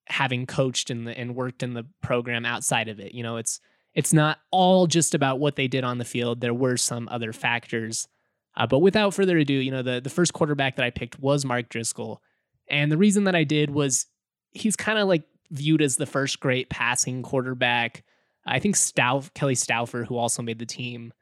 having 0.07 0.47
coached 0.47 0.89
the, 0.89 1.19
and 1.19 1.35
worked 1.35 1.63
in 1.63 1.75
the 1.75 1.87
program 2.03 2.45
outside 2.45 2.89
of 2.89 3.01
it. 3.01 3.15
You 3.15 3.23
know, 3.23 3.37
it's 3.37 3.61
it's 3.95 4.13
not 4.13 4.39
all 4.51 4.87
just 4.87 5.15
about 5.15 5.41
what 5.41 5.57
they 5.57 5.69
did 5.69 5.85
on 5.85 5.99
the 5.99 6.05
field. 6.05 6.41
There 6.41 6.55
were 6.55 6.77
some 6.77 7.09
other 7.11 7.33
factors. 7.33 8.09
Uh, 8.57 8.67
but 8.67 8.81
without 8.81 9.15
further 9.15 9.39
ado, 9.39 9.55
you 9.55 9.71
know, 9.71 9.83
the, 9.83 10.01
the 10.01 10.11
first 10.11 10.33
quarterback 10.33 10.77
that 10.77 10.85
I 10.85 10.91
picked 10.91 11.19
was 11.19 11.45
Mark 11.45 11.69
Driscoll. 11.69 12.21
And 12.69 12.91
the 12.91 12.99
reason 12.99 13.25
that 13.25 13.35
I 13.35 13.45
did 13.45 13.71
was 13.71 14.07
he's 14.53 14.77
kind 14.77 14.99
of 14.99 15.09
like 15.09 15.23
viewed 15.51 15.83
as 15.83 15.97
the 15.97 16.07
first 16.07 16.41
great 16.41 16.71
passing 16.71 17.23
quarterback. 17.23 18.05
I 18.47 18.59
think 18.59 18.77
Stauf, 18.77 19.33
Kelly 19.35 19.55
Stouffer, 19.55 20.07
who 20.07 20.17
also 20.17 20.43
made 20.43 20.59
the 20.59 20.67
team, 20.67 21.13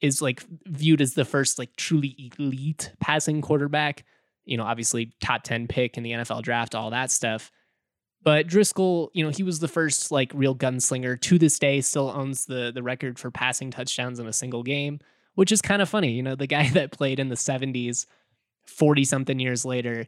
is 0.00 0.20
like 0.20 0.44
viewed 0.66 1.00
as 1.00 1.14
the 1.14 1.24
first 1.24 1.58
like 1.58 1.74
truly 1.76 2.32
elite 2.38 2.92
passing 3.00 3.40
quarterback. 3.40 4.04
You 4.44 4.56
know, 4.56 4.64
obviously 4.64 5.12
top 5.22 5.42
10 5.42 5.68
pick 5.68 5.96
in 5.96 6.02
the 6.02 6.12
NFL 6.12 6.42
draft, 6.42 6.74
all 6.74 6.90
that 6.90 7.10
stuff. 7.10 7.50
But 8.22 8.46
Driscoll, 8.46 9.10
you 9.12 9.22
know, 9.22 9.30
he 9.30 9.42
was 9.42 9.60
the 9.60 9.68
first 9.68 10.10
like 10.10 10.32
real 10.34 10.54
gunslinger 10.54 11.20
to 11.20 11.38
this 11.38 11.58
day, 11.58 11.80
still 11.82 12.10
owns 12.10 12.46
the 12.46 12.72
the 12.74 12.82
record 12.82 13.18
for 13.18 13.30
passing 13.30 13.70
touchdowns 13.70 14.18
in 14.18 14.26
a 14.26 14.32
single 14.32 14.62
game, 14.62 15.00
which 15.34 15.52
is 15.52 15.60
kind 15.60 15.82
of 15.82 15.88
funny. 15.88 16.12
You 16.12 16.22
know, 16.22 16.34
the 16.34 16.46
guy 16.46 16.68
that 16.72 16.92
played 16.92 17.20
in 17.20 17.28
the 17.28 17.34
70s, 17.34 18.06
40 18.66 19.04
something 19.04 19.38
years 19.38 19.64
later, 19.64 20.06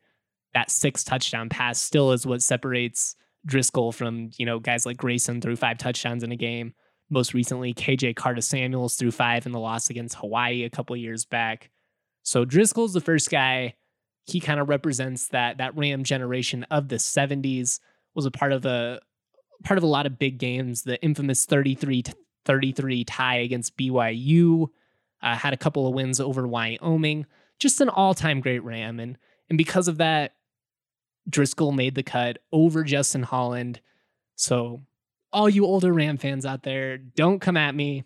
that 0.55 0.71
six 0.71 1.05
touchdown 1.05 1.51
pass 1.51 1.79
still 1.79 2.13
is 2.13 2.27
what 2.27 2.43
separates 2.43 3.17
Driscoll 3.47 3.93
from, 3.93 4.31
you 4.37 4.45
know, 4.45 4.59
guys 4.59 4.85
like 4.85 4.97
Grayson 4.97 5.41
threw 5.41 5.57
five 5.57 5.79
touchdowns 5.79 6.23
in 6.23 6.33
a 6.33 6.37
game. 6.37 6.75
Most 7.09 7.33
recently, 7.33 7.73
KJ 7.73 8.17
Carta-Samuels 8.17 8.97
threw 8.97 9.13
five 9.13 9.47
in 9.47 9.53
the 9.53 9.61
loss 9.61 9.89
against 9.89 10.17
Hawaii 10.17 10.65
a 10.65 10.71
couple 10.71 10.97
years 10.97 11.25
back. 11.25 11.71
So 12.25 12.45
Driscoll's 12.45 12.93
the 12.93 13.01
first 13.01 13.31
guy. 13.31 13.75
He 14.25 14.41
kind 14.41 14.59
of 14.59 14.69
represents 14.69 15.29
that 15.29 15.59
that 15.59 15.77
Ram 15.77 16.03
generation 16.03 16.65
of 16.65 16.89
the 16.89 16.97
70s. 16.97 17.79
Was 18.15 18.27
a 18.27 18.31
part 18.31 18.53
of 18.53 18.65
a 18.67 19.01
part 19.63 19.79
of 19.79 19.85
a 19.85 19.89
lot 19.89 20.07
of 20.07 20.19
big 20.19 20.39
games. 20.39 20.83
The 20.83 21.01
infamous 21.03 21.45
33 21.45 22.05
33 22.45 23.05
tie 23.05 23.37
against 23.39 23.77
BYU. 23.77 24.69
Uh, 25.23 25.35
had 25.35 25.53
a 25.53 25.57
couple 25.57 25.87
of 25.87 25.95
wins 25.95 26.19
over 26.19 26.47
Wyoming. 26.47 27.27
Just 27.59 27.81
an 27.81 27.89
all 27.89 28.15
time 28.15 28.41
great 28.41 28.65
Ram, 28.65 28.99
and 28.99 29.19
and 29.49 29.57
because 29.57 29.87
of 29.87 29.99
that, 29.99 30.35
Driscoll 31.29 31.73
made 31.73 31.95
the 31.95 32.03
cut 32.03 32.39
over 32.53 32.85
Justin 32.85 33.23
Holland. 33.23 33.81
So 34.37 34.83
all 35.33 35.49
you 35.49 35.65
older 35.65 35.93
Ram 35.93 36.17
fans 36.17 36.47
out 36.47 36.63
there, 36.63 36.99
don't 36.99 37.41
come 37.41 37.57
at 37.57 37.75
me. 37.75 38.05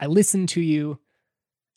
I 0.00 0.06
listened 0.06 0.48
to 0.50 0.60
you 0.60 0.98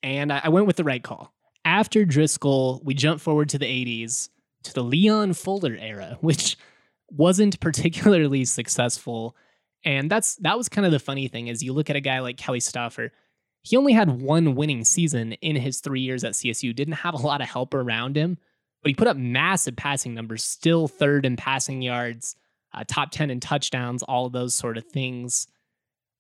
and 0.03 0.31
I 0.31 0.49
went 0.49 0.67
with 0.67 0.77
the 0.77 0.83
right 0.83 1.03
call. 1.03 1.33
After 1.65 2.05
Driscoll, 2.05 2.81
we 2.83 2.93
jump 2.93 3.21
forward 3.21 3.49
to 3.49 3.57
the 3.57 3.65
80s 3.65 4.29
to 4.63 4.73
the 4.73 4.83
Leon 4.83 5.33
Fuller 5.33 5.75
era, 5.79 6.17
which 6.21 6.57
wasn't 7.09 7.59
particularly 7.59 8.45
successful. 8.45 9.35
And 9.83 10.09
that's 10.09 10.35
that 10.37 10.57
was 10.57 10.69
kind 10.69 10.85
of 10.85 10.91
the 10.91 10.99
funny 10.99 11.27
thing 11.27 11.47
is 11.47 11.63
you 11.63 11.73
look 11.73 11.89
at 11.89 11.95
a 11.95 12.01
guy 12.01 12.19
like 12.19 12.37
Kelly 12.37 12.59
Stouffer, 12.59 13.11
he 13.61 13.77
only 13.77 13.93
had 13.93 14.21
one 14.21 14.55
winning 14.55 14.85
season 14.85 15.33
in 15.33 15.55
his 15.55 15.79
three 15.79 16.01
years 16.01 16.23
at 16.23 16.33
CSU, 16.33 16.75
didn't 16.75 16.95
have 16.95 17.13
a 17.13 17.17
lot 17.17 17.41
of 17.41 17.49
help 17.49 17.73
around 17.73 18.15
him, 18.15 18.37
but 18.81 18.89
he 18.89 18.95
put 18.95 19.07
up 19.07 19.17
massive 19.17 19.75
passing 19.75 20.13
numbers, 20.13 20.43
still 20.43 20.88
third 20.88 21.25
in 21.25 21.36
passing 21.36 21.81
yards, 21.81 22.36
uh, 22.74 22.83
top 22.88 23.12
10 23.12 23.29
in 23.29 23.39
touchdowns, 23.39 24.03
all 24.03 24.25
of 24.25 24.31
those 24.33 24.55
sort 24.55 24.77
of 24.77 24.86
things. 24.86 25.48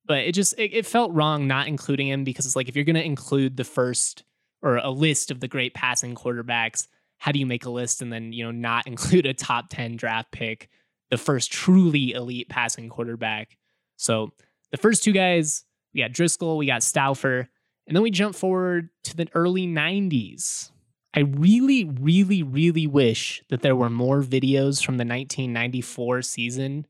But 0.05 0.19
it 0.19 0.33
just 0.33 0.57
it, 0.57 0.73
it 0.73 0.85
felt 0.85 1.13
wrong 1.13 1.47
not 1.47 1.67
including 1.67 2.07
him 2.07 2.23
because 2.23 2.45
it's 2.45 2.55
like 2.55 2.67
if 2.67 2.75
you're 2.75 2.85
going 2.85 2.95
to 2.95 3.05
include 3.05 3.57
the 3.57 3.63
first 3.63 4.23
or 4.61 4.77
a 4.77 4.89
list 4.89 5.31
of 5.31 5.39
the 5.39 5.47
great 5.47 5.73
passing 5.73 6.15
quarterbacks, 6.15 6.87
how 7.17 7.31
do 7.31 7.39
you 7.39 7.45
make 7.45 7.65
a 7.65 7.69
list 7.69 8.01
and 8.01 8.11
then, 8.11 8.33
you 8.33 8.43
know, 8.43 8.51
not 8.51 8.87
include 8.87 9.25
a 9.25 9.33
top 9.33 9.69
10 9.69 9.95
draft 9.95 10.31
pick, 10.31 10.69
the 11.09 11.17
first 11.17 11.51
truly 11.51 12.11
elite 12.11 12.49
passing 12.49 12.89
quarterback? 12.89 13.57
So 13.95 14.31
the 14.71 14.77
first 14.77 15.03
two 15.03 15.11
guys, 15.11 15.63
we 15.93 16.01
got 16.01 16.11
Driscoll, 16.11 16.57
we 16.57 16.65
got 16.65 16.81
Stouffer, 16.81 17.47
and 17.87 17.95
then 17.95 18.03
we 18.03 18.11
jump 18.11 18.35
forward 18.35 18.89
to 19.05 19.15
the 19.15 19.27
early 19.33 19.67
90s. 19.67 20.71
I 21.15 21.21
really, 21.21 21.85
really, 21.85 22.43
really 22.43 22.85
wish 22.85 23.43
that 23.49 23.61
there 23.61 23.75
were 23.75 23.89
more 23.89 24.21
videos 24.21 24.83
from 24.83 24.97
the 24.97 25.05
1994 25.05 26.21
season, 26.21 26.85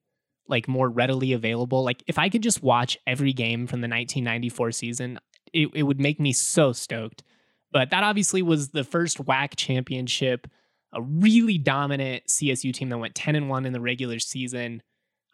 like 0.48 0.68
more 0.68 0.90
readily 0.90 1.32
available. 1.32 1.84
Like, 1.84 2.04
if 2.08 2.20
I 2.20 2.28
could 2.28 2.44
just 2.44 2.62
watch 2.62 2.98
every 3.08 3.32
game 3.32 3.66
from 3.66 3.82
the 3.82 3.88
1994 3.88 4.72
season, 4.74 5.20
it, 5.54 5.70
it 5.74 5.84
would 5.84 6.00
make 6.00 6.20
me 6.20 6.34
so 6.34 6.74
stoked. 6.74 7.24
But 7.72 7.92
that 7.92 8.04
obviously 8.04 8.42
was 8.42 8.70
the 8.70 8.84
first 8.84 9.24
WAC 9.24 9.56
championship, 9.56 10.48
a 10.92 11.02
really 11.02 11.58
dominant 11.58 12.24
CSU 12.28 12.74
team 12.74 12.90
that 12.90 12.98
went 12.98 13.16
10 13.16 13.36
and 13.36 13.50
1 13.50 13.66
in 13.66 13.74
the 13.74 13.80
regular 13.80 14.20
season, 14.20 14.82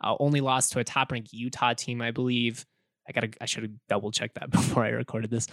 uh, 0.04 0.15
only 0.20 0.42
lost 0.42 0.74
to 0.74 0.80
a 0.80 0.84
top 0.84 1.12
ranked 1.12 1.34
Utah 1.34 1.74
team, 1.74 2.01
I 2.01 2.12
believe. 2.12 2.65
I 3.08 3.13
gotta, 3.13 3.30
I 3.39 3.46
should 3.46 3.63
have 3.63 3.72
double 3.88 4.12
checked 4.12 4.36
that 4.36 4.50
before 4.51 4.84
I 4.84 4.89
recorded 4.89 5.32
this. 5.32 5.48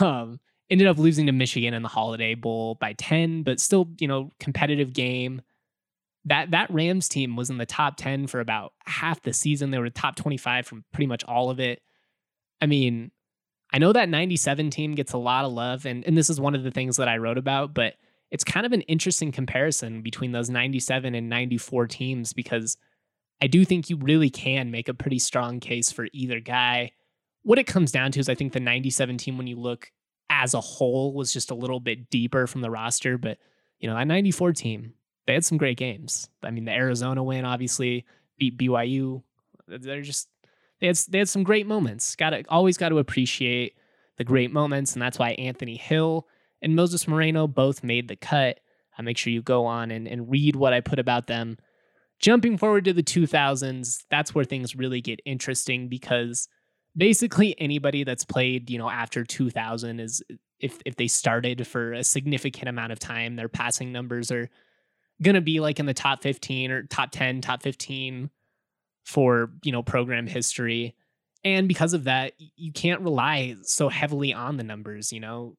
Um, 0.00 0.40
ended 0.70 0.86
up 0.86 0.98
losing 0.98 1.26
to 1.26 1.32
Michigan 1.32 1.74
in 1.74 1.82
the 1.82 1.88
Holiday 1.88 2.34
Bowl 2.34 2.74
by 2.76 2.92
10, 2.94 3.42
but 3.42 3.60
still, 3.60 3.88
you 3.98 4.08
know, 4.08 4.30
competitive 4.38 4.92
game. 4.92 5.42
That 6.24 6.50
that 6.50 6.70
Rams 6.70 7.08
team 7.08 7.36
was 7.36 7.48
in 7.48 7.58
the 7.58 7.66
top 7.66 7.96
10 7.96 8.26
for 8.26 8.40
about 8.40 8.72
half 8.84 9.22
the 9.22 9.32
season. 9.32 9.70
They 9.70 9.78
were 9.78 9.88
top 9.88 10.16
25 10.16 10.66
from 10.66 10.84
pretty 10.92 11.06
much 11.06 11.24
all 11.24 11.48
of 11.48 11.58
it. 11.58 11.80
I 12.60 12.66
mean, 12.66 13.12
I 13.72 13.78
know 13.78 13.92
that 13.92 14.08
97 14.08 14.70
team 14.70 14.94
gets 14.94 15.12
a 15.12 15.18
lot 15.18 15.44
of 15.44 15.52
love 15.52 15.86
and 15.86 16.04
and 16.06 16.18
this 16.18 16.28
is 16.28 16.40
one 16.40 16.54
of 16.54 16.64
the 16.64 16.70
things 16.70 16.96
that 16.96 17.08
I 17.08 17.16
wrote 17.16 17.38
about, 17.38 17.72
but 17.72 17.94
it's 18.30 18.44
kind 18.44 18.66
of 18.66 18.72
an 18.72 18.82
interesting 18.82 19.32
comparison 19.32 20.02
between 20.02 20.32
those 20.32 20.50
97 20.50 21.14
and 21.14 21.28
94 21.30 21.86
teams 21.86 22.32
because 22.34 22.76
I 23.40 23.46
do 23.46 23.64
think 23.64 23.88
you 23.88 23.96
really 23.96 24.30
can 24.30 24.70
make 24.70 24.88
a 24.88 24.94
pretty 24.94 25.18
strong 25.18 25.60
case 25.60 25.90
for 25.90 26.08
either 26.12 26.40
guy. 26.40 26.92
What 27.42 27.58
it 27.58 27.66
comes 27.66 27.92
down 27.92 28.12
to 28.12 28.20
is 28.20 28.28
I 28.28 28.34
think 28.34 28.52
the 28.52 28.60
97 28.60 29.16
team 29.16 29.38
when 29.38 29.46
you 29.46 29.56
look 29.56 29.90
as 30.30 30.54
a 30.54 30.60
whole 30.60 31.14
was 31.14 31.32
just 31.32 31.50
a 31.50 31.54
little 31.54 31.80
bit 31.80 32.10
deeper 32.10 32.46
from 32.46 32.60
the 32.60 32.70
roster. 32.70 33.18
But, 33.18 33.38
you 33.80 33.88
know, 33.88 33.96
that 33.96 34.06
94 34.06 34.52
team, 34.52 34.94
they 35.26 35.34
had 35.34 35.44
some 35.44 35.58
great 35.58 35.76
games. 35.76 36.28
I 36.42 36.50
mean, 36.50 36.64
the 36.64 36.72
Arizona 36.72 37.22
win 37.22 37.44
obviously 37.44 38.04
beat 38.38 38.58
BYU. 38.58 39.22
They're 39.66 40.02
just, 40.02 40.28
they 40.80 40.86
had, 40.86 40.96
they 41.08 41.18
had 41.18 41.28
some 41.28 41.42
great 41.42 41.66
moments. 41.66 42.14
Got 42.16 42.30
to, 42.30 42.44
always 42.48 42.76
got 42.76 42.90
to 42.90 42.98
appreciate 42.98 43.76
the 44.16 44.24
great 44.24 44.52
moments. 44.52 44.92
And 44.92 45.02
that's 45.02 45.18
why 45.18 45.30
Anthony 45.30 45.76
Hill 45.76 46.26
and 46.62 46.76
Moses 46.76 47.08
Moreno 47.08 47.46
both 47.46 47.82
made 47.82 48.08
the 48.08 48.16
cut. 48.16 48.60
I 48.98 49.02
make 49.02 49.16
sure 49.16 49.32
you 49.32 49.42
go 49.42 49.64
on 49.64 49.90
and, 49.90 50.08
and 50.08 50.30
read 50.30 50.56
what 50.56 50.72
I 50.72 50.80
put 50.80 50.98
about 50.98 51.26
them. 51.26 51.56
Jumping 52.18 52.58
forward 52.58 52.84
to 52.84 52.92
the 52.92 53.02
2000s, 53.02 54.04
that's 54.10 54.34
where 54.34 54.44
things 54.44 54.74
really 54.74 55.00
get 55.00 55.20
interesting 55.24 55.88
because 55.88 56.48
basically 56.98 57.58
anybody 57.58 58.04
that's 58.04 58.24
played, 58.24 58.68
you 58.68 58.76
know, 58.76 58.90
after 58.90 59.24
2000 59.24 60.00
is 60.00 60.22
if 60.60 60.78
if 60.84 60.96
they 60.96 61.06
started 61.06 61.66
for 61.66 61.92
a 61.92 62.04
significant 62.04 62.68
amount 62.68 62.92
of 62.92 62.98
time, 62.98 63.36
their 63.36 63.48
passing 63.48 63.92
numbers 63.92 64.30
are 64.30 64.50
going 65.22 65.36
to 65.36 65.40
be 65.40 65.60
like 65.60 65.78
in 65.78 65.86
the 65.86 65.94
top 65.94 66.22
15 66.22 66.70
or 66.70 66.82
top 66.84 67.10
10, 67.12 67.40
top 67.40 67.62
15 67.62 68.30
for, 69.04 69.50
you 69.62 69.72
know, 69.72 69.82
program 69.82 70.26
history. 70.26 70.94
And 71.44 71.68
because 71.68 71.94
of 71.94 72.04
that, 72.04 72.34
you 72.56 72.72
can't 72.72 73.00
rely 73.00 73.54
so 73.62 73.88
heavily 73.88 74.34
on 74.34 74.56
the 74.56 74.64
numbers, 74.64 75.12
you 75.12 75.20
know. 75.20 75.56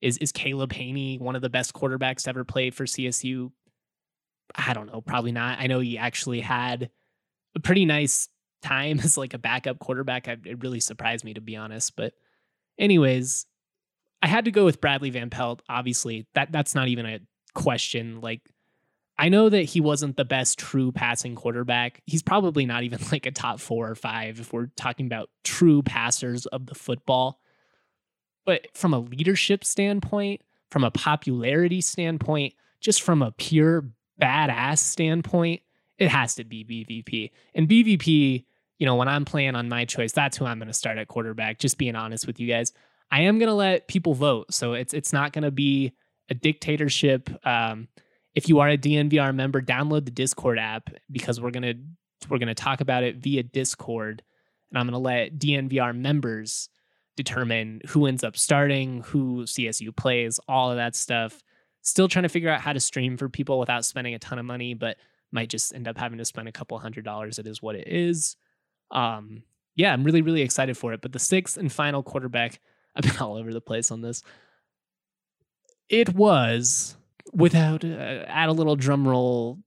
Is 0.00 0.16
is 0.16 0.32
Caleb 0.32 0.72
Hanie 0.72 1.20
one 1.20 1.36
of 1.36 1.42
the 1.42 1.50
best 1.50 1.74
quarterbacks 1.74 2.22
to 2.22 2.30
ever 2.30 2.42
play 2.42 2.70
for 2.70 2.86
CSU? 2.86 3.52
I 4.54 4.72
don't 4.72 4.90
know, 4.90 5.02
probably 5.02 5.30
not. 5.30 5.58
I 5.60 5.66
know 5.66 5.80
he 5.80 5.98
actually 5.98 6.40
had 6.40 6.90
a 7.54 7.60
pretty 7.60 7.84
nice 7.84 8.30
time 8.62 9.00
as 9.04 9.16
like 9.16 9.34
a 9.34 9.38
backup 9.38 9.78
quarterback. 9.78 10.28
I, 10.28 10.36
it 10.44 10.62
really 10.62 10.80
surprised 10.80 11.24
me 11.24 11.34
to 11.34 11.40
be 11.40 11.56
honest. 11.56 11.96
But 11.96 12.14
anyways, 12.78 13.46
I 14.22 14.26
had 14.26 14.44
to 14.44 14.50
go 14.50 14.64
with 14.64 14.80
Bradley 14.80 15.10
Van 15.10 15.30
Pelt. 15.30 15.62
Obviously, 15.68 16.26
that 16.34 16.52
that's 16.52 16.74
not 16.74 16.88
even 16.88 17.06
a 17.06 17.20
question. 17.54 18.20
Like 18.20 18.42
I 19.20 19.28
know 19.28 19.50
that 19.50 19.64
he 19.64 19.82
wasn't 19.82 20.16
the 20.16 20.24
best 20.24 20.58
true 20.58 20.92
passing 20.92 21.34
quarterback. 21.34 22.00
He's 22.06 22.22
probably 22.22 22.64
not 22.64 22.84
even 22.84 23.00
like 23.12 23.26
a 23.26 23.30
top 23.30 23.60
four 23.60 23.90
or 23.90 23.94
five 23.94 24.40
if 24.40 24.50
we're 24.52 24.70
talking 24.76 25.04
about 25.04 25.28
true 25.44 25.82
passers 25.82 26.46
of 26.46 26.64
the 26.64 26.74
football. 26.74 27.38
But 28.46 28.68
from 28.72 28.94
a 28.94 28.98
leadership 28.98 29.62
standpoint, 29.62 30.40
from 30.70 30.84
a 30.84 30.90
popularity 30.90 31.82
standpoint, 31.82 32.54
just 32.80 33.02
from 33.02 33.20
a 33.20 33.32
pure 33.32 33.84
badass 34.20 34.78
standpoint, 34.78 35.60
it 35.98 36.08
has 36.08 36.34
to 36.36 36.44
be 36.44 36.64
BVP. 36.64 37.30
And 37.54 37.68
BVP, 37.68 38.46
you 38.80 38.86
know, 38.86 38.96
when 38.96 39.08
I'm 39.08 39.26
playing 39.26 39.54
on 39.54 39.68
my 39.68 39.84
choice, 39.84 40.10
that's 40.10 40.38
who 40.38 40.46
I'm 40.46 40.58
going 40.58 40.68
to 40.68 40.74
start 40.74 40.96
at 40.96 41.06
quarterback. 41.06 41.58
Just 41.58 41.76
being 41.76 41.94
honest 41.94 42.26
with 42.26 42.40
you 42.40 42.48
guys, 42.48 42.72
I 43.12 43.20
am 43.20 43.38
going 43.38 43.50
to 43.50 43.54
let 43.54 43.86
people 43.86 44.14
vote, 44.14 44.52
so 44.52 44.72
it's 44.72 44.94
it's 44.94 45.12
not 45.12 45.32
going 45.32 45.44
to 45.44 45.50
be 45.50 45.92
a 46.30 46.34
dictatorship. 46.34 47.28
Um, 47.46 47.88
if 48.34 48.48
you 48.48 48.60
are 48.60 48.70
a 48.70 48.78
DNVR 48.78 49.34
member, 49.34 49.60
download 49.60 50.06
the 50.06 50.10
Discord 50.10 50.58
app 50.58 50.88
because 51.12 51.40
we're 51.40 51.50
gonna 51.50 51.74
we're 52.28 52.38
gonna 52.38 52.54
talk 52.54 52.80
about 52.80 53.02
it 53.02 53.16
via 53.16 53.42
Discord, 53.42 54.22
and 54.70 54.78
I'm 54.78 54.86
gonna 54.86 54.98
let 54.98 55.38
DNVR 55.38 55.94
members 55.94 56.70
determine 57.16 57.82
who 57.88 58.06
ends 58.06 58.24
up 58.24 58.36
starting, 58.36 59.02
who 59.02 59.42
CSU 59.42 59.94
plays, 59.94 60.40
all 60.48 60.70
of 60.70 60.78
that 60.78 60.96
stuff. 60.96 61.42
Still 61.82 62.08
trying 62.08 62.22
to 62.22 62.28
figure 62.30 62.48
out 62.50 62.60
how 62.60 62.72
to 62.72 62.80
stream 62.80 63.18
for 63.18 63.28
people 63.28 63.58
without 63.58 63.84
spending 63.84 64.14
a 64.14 64.18
ton 64.18 64.38
of 64.38 64.46
money, 64.46 64.72
but 64.72 64.96
might 65.32 65.50
just 65.50 65.74
end 65.74 65.86
up 65.86 65.98
having 65.98 66.18
to 66.18 66.24
spend 66.24 66.48
a 66.48 66.52
couple 66.52 66.78
hundred 66.78 67.04
dollars. 67.04 67.38
It 67.38 67.46
is 67.46 67.60
what 67.60 67.74
it 67.76 67.88
is. 67.88 68.36
Um, 68.90 69.42
yeah, 69.76 69.92
I'm 69.92 70.04
really, 70.04 70.22
really 70.22 70.42
excited 70.42 70.76
for 70.76 70.92
it. 70.92 71.00
But 71.00 71.12
the 71.12 71.18
sixth 71.18 71.56
and 71.56 71.72
final 71.72 72.02
quarterback, 72.02 72.60
I've 72.96 73.04
been 73.04 73.18
all 73.18 73.36
over 73.36 73.52
the 73.52 73.60
place 73.60 73.90
on 73.90 74.00
this. 74.00 74.22
It 75.88 76.14
was 76.14 76.96
without 77.32 77.84
uh, 77.84 78.24
add 78.26 78.48
a 78.48 78.52
little 78.52 78.76
drum 78.76 79.06
roll. 79.06 79.58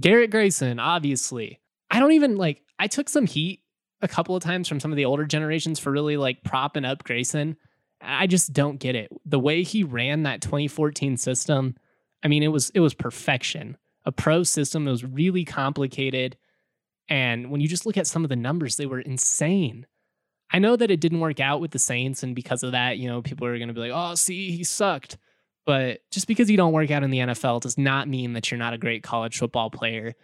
Garrett 0.00 0.30
Grayson, 0.30 0.78
obviously. 0.80 1.60
I 1.90 2.00
don't 2.00 2.12
even 2.12 2.36
like. 2.36 2.62
I 2.78 2.88
took 2.88 3.08
some 3.08 3.26
heat 3.26 3.60
a 4.02 4.08
couple 4.08 4.36
of 4.36 4.42
times 4.42 4.68
from 4.68 4.80
some 4.80 4.92
of 4.92 4.96
the 4.96 5.04
older 5.04 5.24
generations 5.24 5.78
for 5.78 5.90
really 5.90 6.16
like 6.16 6.42
propping 6.42 6.84
up 6.84 7.04
Grayson. 7.04 7.56
I 8.00 8.26
just 8.26 8.52
don't 8.52 8.78
get 8.78 8.94
it. 8.94 9.10
The 9.24 9.38
way 9.38 9.62
he 9.62 9.82
ran 9.82 10.24
that 10.24 10.42
2014 10.42 11.16
system, 11.16 11.76
I 12.22 12.28
mean, 12.28 12.42
it 12.42 12.48
was 12.48 12.70
it 12.70 12.80
was 12.80 12.94
perfection. 12.94 13.76
A 14.04 14.12
pro 14.12 14.42
system. 14.42 14.86
It 14.86 14.90
was 14.90 15.04
really 15.04 15.44
complicated, 15.44 16.36
and 17.08 17.50
when 17.50 17.60
you 17.60 17.68
just 17.68 17.86
look 17.86 17.96
at 17.96 18.06
some 18.06 18.24
of 18.24 18.30
the 18.30 18.36
numbers, 18.36 18.76
they 18.76 18.86
were 18.86 19.00
insane. 19.00 19.86
I 20.50 20.58
know 20.58 20.76
that 20.76 20.90
it 20.90 21.00
didn't 21.00 21.20
work 21.20 21.40
out 21.40 21.60
with 21.60 21.72
the 21.72 21.78
Saints, 21.78 22.22
and 22.22 22.34
because 22.34 22.62
of 22.62 22.72
that, 22.72 22.98
you 22.98 23.08
know, 23.08 23.22
people 23.22 23.46
are 23.46 23.56
going 23.58 23.68
to 23.68 23.74
be 23.74 23.80
like, 23.80 23.92
"Oh, 23.92 24.14
see, 24.14 24.50
he 24.56 24.64
sucked." 24.64 25.18
But 25.66 26.00
just 26.10 26.26
because 26.26 26.50
you 26.50 26.56
don't 26.56 26.72
work 26.72 26.90
out 26.90 27.02
in 27.02 27.10
the 27.10 27.20
NFL 27.20 27.62
does 27.62 27.78
not 27.78 28.08
mean 28.08 28.34
that 28.34 28.50
you're 28.50 28.58
not 28.58 28.74
a 28.74 28.78
great 28.78 29.02
college 29.02 29.38
football 29.38 29.70
player. 29.70 30.14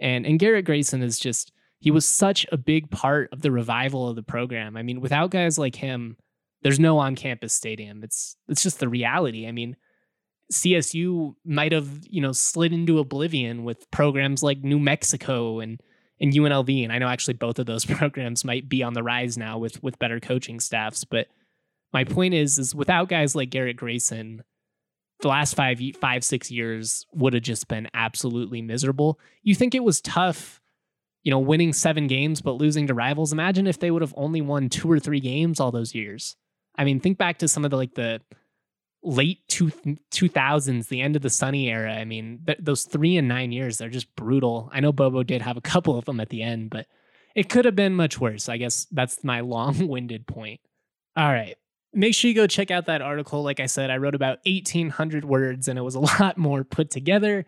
And 0.00 0.26
and 0.26 0.38
Garrett 0.38 0.64
Grayson 0.64 1.02
is 1.02 1.18
just 1.18 1.52
he 1.78 1.90
was 1.90 2.06
such 2.06 2.46
a 2.50 2.56
big 2.56 2.90
part 2.90 3.32
of 3.32 3.42
the 3.42 3.50
revival 3.50 4.08
of 4.08 4.16
the 4.16 4.22
program. 4.22 4.76
I 4.76 4.82
mean, 4.82 5.00
without 5.00 5.30
guys 5.30 5.58
like 5.58 5.76
him, 5.76 6.16
there's 6.62 6.80
no 6.80 6.98
on-campus 6.98 7.52
stadium. 7.52 8.02
It's 8.02 8.36
it's 8.48 8.62
just 8.62 8.80
the 8.80 8.88
reality. 8.88 9.46
I 9.46 9.52
mean, 9.52 9.76
CSU 10.52 11.34
might 11.44 11.72
have, 11.72 11.88
you 12.08 12.20
know, 12.20 12.32
slid 12.32 12.72
into 12.72 12.98
oblivion 12.98 13.64
with 13.64 13.90
programs 13.90 14.42
like 14.42 14.58
New 14.62 14.78
Mexico 14.78 15.60
and 15.60 15.80
and 16.20 16.32
UNLV. 16.32 16.84
And 16.84 16.92
I 16.92 16.98
know 16.98 17.08
actually 17.08 17.34
both 17.34 17.58
of 17.58 17.66
those 17.66 17.84
programs 17.84 18.44
might 18.44 18.68
be 18.68 18.82
on 18.82 18.94
the 18.94 19.02
rise 19.02 19.36
now 19.36 19.58
with 19.58 19.82
with 19.82 19.98
better 19.98 20.20
coaching 20.20 20.60
staffs. 20.60 21.04
But 21.04 21.28
my 21.92 22.04
point 22.04 22.34
is, 22.34 22.58
is 22.58 22.74
without 22.74 23.08
guys 23.08 23.34
like 23.34 23.50
Garrett 23.50 23.76
Grayson, 23.76 24.42
the 25.20 25.28
last 25.28 25.54
five, 25.54 25.80
five, 26.00 26.24
six 26.24 26.50
years 26.50 27.06
would 27.12 27.32
have 27.32 27.42
just 27.42 27.68
been 27.68 27.88
absolutely 27.94 28.60
miserable. 28.60 29.18
You 29.42 29.54
think 29.54 29.74
it 29.74 29.84
was 29.84 30.00
tough, 30.00 30.60
you 31.22 31.30
know, 31.30 31.38
winning 31.38 31.72
seven 31.72 32.06
games 32.06 32.40
but 32.42 32.52
losing 32.52 32.86
to 32.88 32.94
rivals. 32.94 33.32
Imagine 33.32 33.66
if 33.66 33.78
they 33.78 33.90
would 33.90 34.02
have 34.02 34.14
only 34.16 34.40
won 34.40 34.68
two 34.68 34.90
or 34.90 35.00
three 35.00 35.20
games 35.20 35.58
all 35.58 35.72
those 35.72 35.94
years. 35.94 36.36
I 36.76 36.84
mean, 36.84 37.00
think 37.00 37.16
back 37.16 37.38
to 37.38 37.48
some 37.48 37.64
of 37.64 37.70
the 37.70 37.76
like 37.76 37.94
the 37.94 38.20
late 39.02 39.46
two 39.48 39.72
two 40.10 40.28
thousands, 40.28 40.88
the 40.88 41.00
end 41.00 41.16
of 41.16 41.22
the 41.22 41.30
Sonny 41.30 41.68
era. 41.68 41.94
I 41.94 42.04
mean, 42.04 42.40
th- 42.46 42.58
those 42.60 42.84
three 42.84 43.16
and 43.16 43.28
nine 43.28 43.52
years, 43.52 43.78
they're 43.78 43.88
just 43.88 44.14
brutal. 44.16 44.70
I 44.72 44.80
know 44.80 44.92
Bobo 44.92 45.22
did 45.22 45.42
have 45.42 45.56
a 45.56 45.62
couple 45.62 45.98
of 45.98 46.04
them 46.04 46.20
at 46.20 46.28
the 46.28 46.42
end, 46.42 46.70
but 46.70 46.86
it 47.34 47.48
could 47.48 47.64
have 47.64 47.76
been 47.76 47.94
much 47.94 48.20
worse. 48.20 48.48
I 48.48 48.56
guess 48.56 48.86
that's 48.90 49.22
my 49.22 49.40
long 49.42 49.88
winded 49.88 50.26
point. 50.26 50.60
All 51.16 51.30
right 51.30 51.56
make 51.96 52.14
sure 52.14 52.28
you 52.28 52.34
go 52.34 52.46
check 52.46 52.70
out 52.70 52.86
that 52.86 53.02
article. 53.02 53.42
Like 53.42 53.58
I 53.58 53.66
said, 53.66 53.90
I 53.90 53.96
wrote 53.96 54.14
about 54.14 54.38
1,800 54.44 55.24
words 55.24 55.66
and 55.66 55.78
it 55.78 55.82
was 55.82 55.94
a 55.94 56.00
lot 56.20 56.36
more 56.38 56.62
put 56.62 56.90
together 56.90 57.46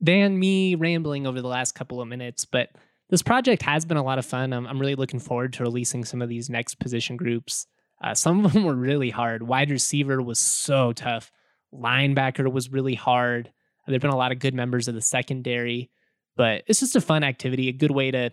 than 0.00 0.38
me 0.38 0.74
rambling 0.74 1.26
over 1.26 1.40
the 1.40 1.48
last 1.48 1.72
couple 1.72 2.00
of 2.00 2.08
minutes. 2.08 2.44
But 2.44 2.70
this 3.08 3.22
project 3.22 3.62
has 3.62 3.84
been 3.84 3.96
a 3.96 4.02
lot 4.02 4.18
of 4.18 4.26
fun. 4.26 4.52
I'm, 4.52 4.66
I'm 4.66 4.78
really 4.78 4.96
looking 4.96 5.20
forward 5.20 5.52
to 5.54 5.62
releasing 5.62 6.04
some 6.04 6.20
of 6.20 6.28
these 6.28 6.50
next 6.50 6.78
position 6.78 7.16
groups. 7.16 7.66
Uh, 8.04 8.14
some 8.14 8.44
of 8.44 8.52
them 8.52 8.64
were 8.64 8.74
really 8.74 9.08
hard. 9.08 9.42
Wide 9.42 9.70
receiver 9.70 10.20
was 10.20 10.38
so 10.38 10.92
tough, 10.92 11.32
linebacker 11.72 12.52
was 12.52 12.70
really 12.70 12.94
hard. 12.94 13.50
There 13.86 13.94
have 13.94 14.02
been 14.02 14.10
a 14.10 14.16
lot 14.16 14.30
of 14.30 14.38
good 14.38 14.54
members 14.54 14.88
of 14.88 14.94
the 14.94 15.00
secondary, 15.00 15.90
but 16.36 16.64
it's 16.66 16.80
just 16.80 16.96
a 16.96 17.00
fun 17.00 17.24
activity, 17.24 17.68
a 17.68 17.72
good 17.72 17.90
way 17.90 18.10
to 18.10 18.30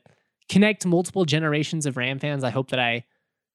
connect 0.50 0.86
multiple 0.86 1.24
generations 1.24 1.86
of 1.86 1.96
Ram 1.96 2.20
fans. 2.20 2.44
I 2.44 2.50
hope 2.50 2.72
that 2.72 2.80
I 2.80 3.06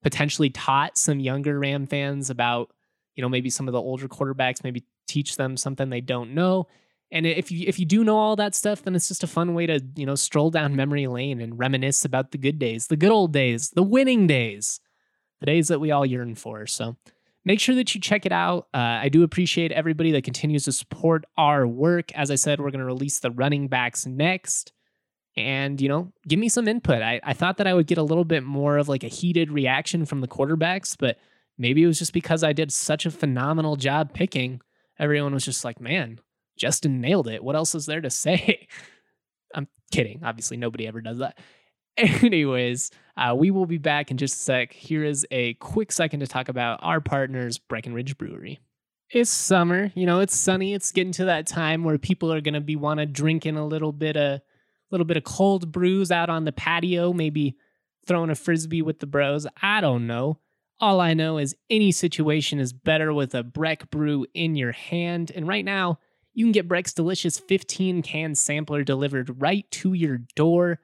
potentially 0.02 0.48
taught 0.48 0.96
some 0.96 1.20
younger 1.20 1.59
Ram 1.59 1.87
fans 1.87 2.31
about, 2.31 2.70
you 3.14 3.20
know, 3.20 3.29
maybe 3.29 3.50
some 3.50 3.68
of 3.68 3.72
the 3.72 3.81
older 3.81 4.09
quarterbacks, 4.09 4.64
maybe 4.64 4.87
teach 5.07 5.37
them 5.37 5.59
something 5.59 5.90
they 5.90 6.00
don't 6.00 6.33
know. 6.35 6.66
And 7.12 7.26
if 7.26 7.52
you 7.52 7.66
if 7.68 7.79
you 7.79 7.85
do 7.85 8.05
know 8.05 8.16
all 8.16 8.37
that 8.37 8.55
stuff, 8.55 8.83
then 8.83 8.94
it's 8.94 9.09
just 9.09 9.22
a 9.22 9.29
fun 9.29 9.52
way 9.52 9.66
to, 9.66 9.81
you 9.96 10.07
know, 10.07 10.14
stroll 10.14 10.50
down 10.50 10.76
memory 10.76 11.07
lane 11.09 11.42
and 11.42 11.59
reminisce 11.59 12.07
about 12.07 12.33
the 12.33 12.38
good 12.38 12.59
days, 12.59 12.87
the 12.87 12.96
good 12.96 13.12
old 13.12 13.33
days, 13.33 13.70
the 13.70 13.83
winning 13.83 14.26
days, 14.26 14.81
the 15.40 15.46
days 15.46 15.68
that 15.68 15.81
we 15.81 15.90
all 15.90 16.07
yearn 16.07 16.35
for. 16.35 16.66
So 16.66 16.96
make 17.44 17.61
sure 17.61 17.75
that 17.75 17.94
you 17.94 18.01
check 18.01 18.27
it 18.27 18.33
out. 18.33 18.68
Uh, 18.75 18.99
I 19.01 19.09
do 19.09 19.22
appreciate 19.22 19.72
everybody 19.72 20.12
that 20.12 20.25
continues 20.25 20.64
to 20.64 20.72
support 20.72 21.25
our 21.37 21.66
work. 21.66 22.12
As 22.12 22.31
I 22.31 22.35
said, 22.35 22.61
we're 22.61 22.70
going 22.70 22.81
to 22.81 22.87
release 22.87 23.20
the 23.20 23.31
running 23.31 23.68
backs 23.68 24.05
next. 24.07 24.72
And 25.38 25.79
you 25.83 25.88
know 25.90 26.12
give 26.27 26.38
me 26.38 26.49
some 26.49 26.66
input. 26.66 27.03
I, 27.03 27.20
I 27.22 27.35
thought 27.35 27.59
that 27.59 27.66
i 27.66 27.75
would 27.75 27.87
get 27.87 27.99
a 27.99 28.03
little 28.03 28.25
bit 28.25 28.42
more 28.42 28.79
of 28.79 28.88
like 28.88 29.05
a 29.05 29.09
heated 29.09 29.53
reaction 29.53 30.07
from 30.07 30.22
the 30.22 30.29
quarterbacks 30.29 30.96
but 30.99 31.18
maybe 31.59 31.83
it 31.83 31.87
was 31.87 31.99
just 31.99 32.14
because 32.14 32.42
i 32.42 32.55
did 32.55 32.72
such 32.72 33.05
a 33.05 33.11
phenomenal 33.11 33.77
job 33.77 34.14
picking. 34.14 34.62
Everyone 34.99 35.35
was 35.35 35.44
just 35.44 35.62
like 35.62 35.79
man 35.79 36.20
justin 36.57 37.03
nailed 37.03 37.29
it. 37.29 37.44
What 37.44 37.55
else 37.55 37.75
is 37.75 37.85
there 37.85 38.01
to 38.01 38.09
say? 38.09 38.66
I'm 39.55 39.68
kidding. 39.92 40.22
Obviously 40.25 40.57
nobody 40.57 40.87
ever 40.87 41.03
does 41.03 41.18
that 41.18 41.38
anyways 42.22 42.90
uh, 43.16 43.35
we 43.35 43.50
will 43.50 43.66
be 43.66 43.78
back 43.78 44.11
in 44.11 44.16
just 44.16 44.35
a 44.35 44.38
sec 44.38 44.72
here 44.72 45.04
is 45.04 45.26
a 45.30 45.54
quick 45.54 45.90
second 45.90 46.20
to 46.20 46.26
talk 46.26 46.48
about 46.48 46.78
our 46.82 47.00
partners 47.00 47.59
breckenridge 47.59 48.18
brewery 48.18 48.61
it's 49.11 49.30
summer 49.30 49.92
you 49.94 50.04
know 50.04 50.20
it's 50.20 50.37
sunny 50.37 50.74
it's 50.74 50.92
getting 50.92 51.12
to 51.12 51.24
that 51.24 51.46
time 51.46 51.85
where 51.85 51.98
people 51.98 52.32
are 52.32 52.40
going 52.40 52.54
to 52.54 52.61
be 52.61 52.76
want 52.76 52.98
to 52.98 53.06
drink 53.06 53.46
in 53.46 53.56
a 53.56 53.66
little 53.66 53.92
bit 53.92 54.16
of 54.16 54.40
little 54.90 55.04
bit 55.04 55.16
of 55.16 55.24
cold 55.24 55.72
brews 55.72 56.11
out 56.11 56.30
on 56.30 56.44
the 56.44 56.52
patio, 56.52 57.12
maybe 57.12 57.56
throwing 58.06 58.30
a 58.30 58.35
frisbee 58.35 58.82
with 58.82 59.00
the 59.00 59.06
bros. 59.06 59.46
I 59.62 59.80
don't 59.80 60.06
know. 60.06 60.38
All 60.78 61.00
I 61.00 61.14
know 61.14 61.38
is 61.38 61.56
any 61.70 61.90
situation 61.90 62.59
is 62.61 62.72
better 62.72 63.12
with 63.12 63.35
a 63.35 63.42
Breck 63.42 63.90
brew 63.90 64.26
in 64.35 64.56
your 64.56 64.72
hand. 64.72 65.32
And 65.35 65.48
right 65.48 65.64
now, 65.64 65.98
you 66.35 66.44
can 66.44 66.52
get 66.52 66.68
Breck's 66.68 66.92
delicious 66.92 67.38
15 67.38 68.02
can 68.02 68.35
sampler 68.35 68.85
delivered 68.85 69.40
right 69.40 69.68
to 69.72 69.94
your 69.94 70.18
door. 70.35 70.80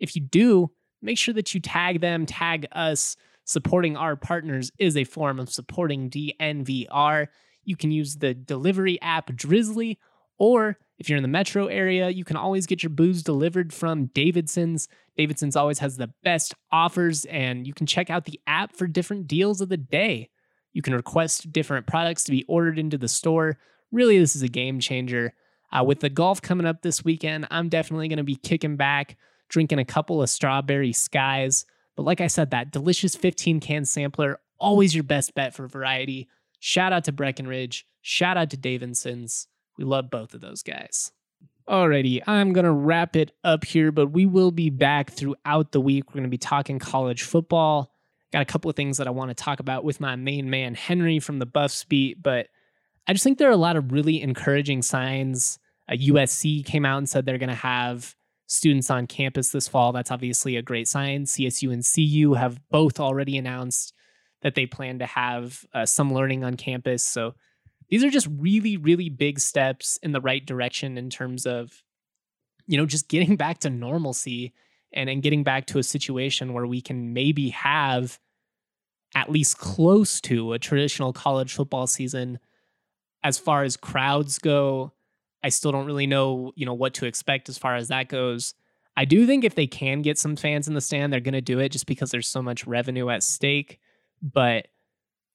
If 0.00 0.16
you 0.16 0.22
do, 0.22 0.70
make 1.02 1.18
sure 1.18 1.34
that 1.34 1.54
you 1.54 1.60
tag 1.60 2.00
them, 2.00 2.26
tag 2.26 2.66
us. 2.72 3.16
Supporting 3.46 3.94
our 3.96 4.16
partners 4.16 4.72
is 4.78 4.96
a 4.96 5.04
form 5.04 5.38
of 5.38 5.52
supporting 5.52 6.08
DNVR. 6.08 7.26
You 7.64 7.76
can 7.76 7.90
use 7.90 8.16
the 8.16 8.32
delivery 8.32 9.00
app 9.02 9.30
Drizly 9.30 9.98
or 10.38 10.78
if 10.98 11.08
you're 11.08 11.16
in 11.16 11.22
the 11.22 11.28
metro 11.28 11.66
area, 11.66 12.08
you 12.08 12.24
can 12.24 12.36
always 12.36 12.66
get 12.66 12.82
your 12.82 12.90
booze 12.90 13.22
delivered 13.22 13.72
from 13.72 14.06
Davidson's. 14.06 14.88
Davidson's 15.16 15.56
always 15.56 15.80
has 15.80 15.96
the 15.96 16.12
best 16.22 16.54
offers, 16.70 17.24
and 17.26 17.66
you 17.66 17.74
can 17.74 17.86
check 17.86 18.10
out 18.10 18.24
the 18.24 18.40
app 18.46 18.74
for 18.74 18.86
different 18.86 19.26
deals 19.26 19.60
of 19.60 19.68
the 19.68 19.76
day. 19.76 20.30
You 20.72 20.82
can 20.82 20.94
request 20.94 21.52
different 21.52 21.86
products 21.86 22.24
to 22.24 22.30
be 22.30 22.44
ordered 22.48 22.78
into 22.78 22.98
the 22.98 23.08
store. 23.08 23.58
Really, 23.92 24.18
this 24.18 24.36
is 24.36 24.42
a 24.42 24.48
game 24.48 24.80
changer. 24.80 25.34
Uh, 25.72 25.82
with 25.82 26.00
the 26.00 26.10
golf 26.10 26.40
coming 26.40 26.66
up 26.66 26.82
this 26.82 27.04
weekend, 27.04 27.48
I'm 27.50 27.68
definitely 27.68 28.08
going 28.08 28.18
to 28.18 28.24
be 28.24 28.36
kicking 28.36 28.76
back, 28.76 29.16
drinking 29.48 29.78
a 29.78 29.84
couple 29.84 30.22
of 30.22 30.30
strawberry 30.30 30.92
skies. 30.92 31.64
But 31.96 32.04
like 32.04 32.20
I 32.20 32.26
said, 32.26 32.50
that 32.50 32.72
delicious 32.72 33.14
15 33.14 33.60
can 33.60 33.84
sampler, 33.84 34.40
always 34.58 34.94
your 34.94 35.04
best 35.04 35.34
bet 35.34 35.54
for 35.54 35.66
variety. 35.68 36.28
Shout 36.58 36.92
out 36.92 37.04
to 37.04 37.12
Breckenridge. 37.12 37.86
Shout 38.02 38.36
out 38.36 38.50
to 38.50 38.56
Davidson's. 38.56 39.48
We 39.76 39.84
love 39.84 40.10
both 40.10 40.34
of 40.34 40.40
those 40.40 40.62
guys. 40.62 41.12
Alrighty, 41.68 42.20
I'm 42.26 42.52
going 42.52 42.64
to 42.64 42.72
wrap 42.72 43.16
it 43.16 43.32
up 43.42 43.64
here, 43.64 43.90
but 43.90 44.08
we 44.08 44.26
will 44.26 44.50
be 44.50 44.68
back 44.68 45.10
throughout 45.10 45.72
the 45.72 45.80
week. 45.80 46.10
We're 46.10 46.18
going 46.18 46.24
to 46.24 46.28
be 46.28 46.36
talking 46.36 46.78
college 46.78 47.22
football. 47.22 47.90
Got 48.32 48.42
a 48.42 48.46
couple 48.46 48.68
of 48.68 48.76
things 48.76 48.98
that 48.98 49.06
I 49.06 49.10
want 49.10 49.30
to 49.30 49.34
talk 49.34 49.60
about 49.60 49.84
with 49.84 50.00
my 50.00 50.16
main 50.16 50.50
man, 50.50 50.74
Henry 50.74 51.20
from 51.20 51.38
the 51.38 51.46
Buffs 51.46 51.84
beat, 51.84 52.22
but 52.22 52.48
I 53.06 53.12
just 53.12 53.24
think 53.24 53.38
there 53.38 53.48
are 53.48 53.52
a 53.52 53.56
lot 53.56 53.76
of 53.76 53.92
really 53.92 54.20
encouraging 54.20 54.82
signs. 54.82 55.58
Uh, 55.88 55.94
USC 55.94 56.64
came 56.64 56.84
out 56.84 56.98
and 56.98 57.08
said 57.08 57.24
they're 57.24 57.38
going 57.38 57.48
to 57.48 57.54
have 57.54 58.14
students 58.46 58.90
on 58.90 59.06
campus 59.06 59.50
this 59.50 59.68
fall. 59.68 59.92
That's 59.92 60.10
obviously 60.10 60.56
a 60.56 60.62
great 60.62 60.88
sign. 60.88 61.24
CSU 61.24 61.72
and 61.72 61.84
CU 61.84 62.34
have 62.34 62.60
both 62.70 63.00
already 63.00 63.38
announced 63.38 63.94
that 64.42 64.54
they 64.54 64.66
plan 64.66 64.98
to 64.98 65.06
have 65.06 65.64
uh, 65.72 65.86
some 65.86 66.12
learning 66.12 66.44
on 66.44 66.56
campus. 66.56 67.02
So 67.04 67.34
these 67.88 68.04
are 68.04 68.10
just 68.10 68.28
really, 68.30 68.76
really 68.76 69.08
big 69.08 69.40
steps 69.40 69.98
in 70.02 70.12
the 70.12 70.20
right 70.20 70.44
direction 70.44 70.98
in 70.98 71.10
terms 71.10 71.46
of, 71.46 71.82
you 72.66 72.76
know, 72.76 72.86
just 72.86 73.08
getting 73.08 73.36
back 73.38 73.58
to 73.60 73.70
normalcy 73.70 74.52
and, 74.92 75.08
and 75.08 75.22
getting 75.22 75.42
back 75.42 75.66
to 75.66 75.78
a 75.78 75.82
situation 75.82 76.52
where 76.52 76.66
we 76.66 76.80
can 76.80 77.12
maybe 77.12 77.50
have 77.50 78.18
at 79.14 79.30
least 79.30 79.58
close 79.58 80.20
to 80.20 80.52
a 80.52 80.58
traditional 80.58 81.12
college 81.12 81.54
football 81.54 81.86
season 81.86 82.38
as 83.22 83.38
far 83.38 83.62
as 83.62 83.76
crowds 83.76 84.38
go 84.38 84.92
i 85.44 85.48
still 85.48 85.70
don't 85.70 85.86
really 85.86 86.06
know 86.06 86.52
you 86.56 86.66
know 86.66 86.74
what 86.74 86.94
to 86.94 87.06
expect 87.06 87.48
as 87.48 87.58
far 87.58 87.76
as 87.76 87.88
that 87.88 88.08
goes 88.08 88.54
i 88.96 89.04
do 89.04 89.26
think 89.26 89.44
if 89.44 89.54
they 89.54 89.66
can 89.66 90.02
get 90.02 90.18
some 90.18 90.36
fans 90.36 90.66
in 90.66 90.74
the 90.74 90.80
stand 90.80 91.12
they're 91.12 91.20
going 91.20 91.32
to 91.32 91.40
do 91.40 91.58
it 91.58 91.68
just 91.70 91.86
because 91.86 92.10
there's 92.10 92.26
so 92.26 92.42
much 92.42 92.66
revenue 92.66 93.08
at 93.10 93.22
stake 93.22 93.78
but 94.20 94.68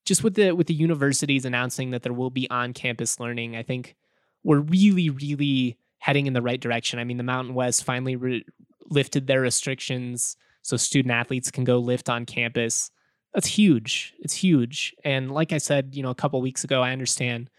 just 0.05 0.23
with 0.23 0.35
the 0.35 0.51
with 0.51 0.67
the 0.67 0.73
universities 0.73 1.45
announcing 1.45 1.91
that 1.91 2.03
there 2.03 2.13
will 2.13 2.29
be 2.29 2.49
on 2.49 2.73
campus 2.73 3.19
learning 3.19 3.55
i 3.55 3.63
think 3.63 3.95
we're 4.43 4.59
really 4.59 5.09
really 5.09 5.77
heading 5.99 6.27
in 6.27 6.33
the 6.33 6.41
right 6.41 6.59
direction 6.59 6.99
i 6.99 7.03
mean 7.03 7.17
the 7.17 7.23
mountain 7.23 7.53
west 7.53 7.83
finally 7.83 8.15
re- 8.15 8.45
lifted 8.89 9.27
their 9.27 9.41
restrictions 9.41 10.35
so 10.61 10.75
student 10.75 11.13
athletes 11.13 11.51
can 11.51 11.63
go 11.63 11.77
lift 11.77 12.09
on 12.09 12.25
campus 12.25 12.91
that's 13.33 13.47
huge. 13.47 14.13
It's 14.19 14.33
huge. 14.33 14.95
And 15.03 15.31
like 15.31 15.53
I 15.53 15.59
said, 15.59 15.95
you 15.95 16.03
know, 16.03 16.09
a 16.09 16.15
couple 16.15 16.41
weeks 16.41 16.63
ago, 16.63 16.81
I 16.81 16.91
understand 16.91 17.49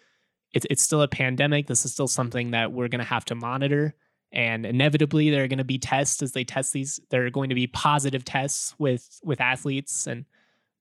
it's 0.53 0.67
it's 0.71 0.83
still 0.83 1.03
a 1.03 1.09
pandemic. 1.09 1.67
This 1.67 1.85
is 1.85 1.93
still 1.93 2.09
something 2.09 2.53
that 2.53 2.73
we're 2.73 2.89
going 2.89 3.01
to 3.01 3.05
have 3.05 3.25
to 3.27 3.35
monitor. 3.35 3.95
And 4.33 4.65
inevitably, 4.65 5.31
there 5.31 5.43
are 5.45 5.49
going 5.49 5.59
to 5.59 5.65
be 5.65 5.79
tests 5.79 6.23
as 6.23 6.33
they 6.33 6.45
test 6.45 6.73
these. 6.73 7.01
There 7.11 7.27
are 7.27 7.31
going 7.31 7.49
to 7.49 7.55
be 7.55 7.67
positive 7.67 8.25
tests 8.25 8.75
with 8.79 9.21
with 9.25 9.41
athletes, 9.41 10.07
and 10.07 10.25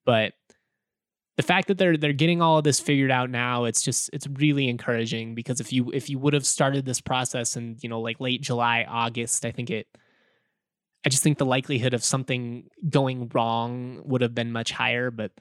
but 0.06 0.34
the 1.38 1.44
fact 1.44 1.68
that 1.70 1.78
they're 1.78 1.98
they're 1.98 2.14
getting 2.14 2.42
all 2.42 2.58
of 2.58 2.64
this 2.64 2.80
figured 2.80 3.12
out 3.12 3.30
now, 3.30 3.66
it's 3.66 3.82
just 3.82 4.10
it's 4.14 4.28
really 4.28 4.68
encouraging 4.68 5.36
because 5.36 5.60
if 5.60 5.74
you 5.74 5.90
if 5.94 6.10
you 6.10 6.20
would 6.20 6.34
have 6.34 6.46
started 6.46 6.86
this 6.86 7.02
process 7.02 7.56
in 7.56 7.78
you 7.82 7.90
know 7.90 8.02
like 8.02 8.20
late 8.20 8.42
July, 8.42 8.86
August, 8.88 9.46
I 9.46 9.52
think 9.52 9.70
it 9.70 9.88
I 11.06 11.10
just 11.10 11.24
think 11.24 11.38
the 11.38 11.46
likelihood 11.46 11.94
of 11.94 12.04
something 12.04 12.66
going 12.90 13.32
wrong 13.34 14.02
would 14.04 14.22
have 14.22 14.36
been 14.36 14.52
much 14.52 14.72
higher, 14.72 15.12
but 15.12 15.32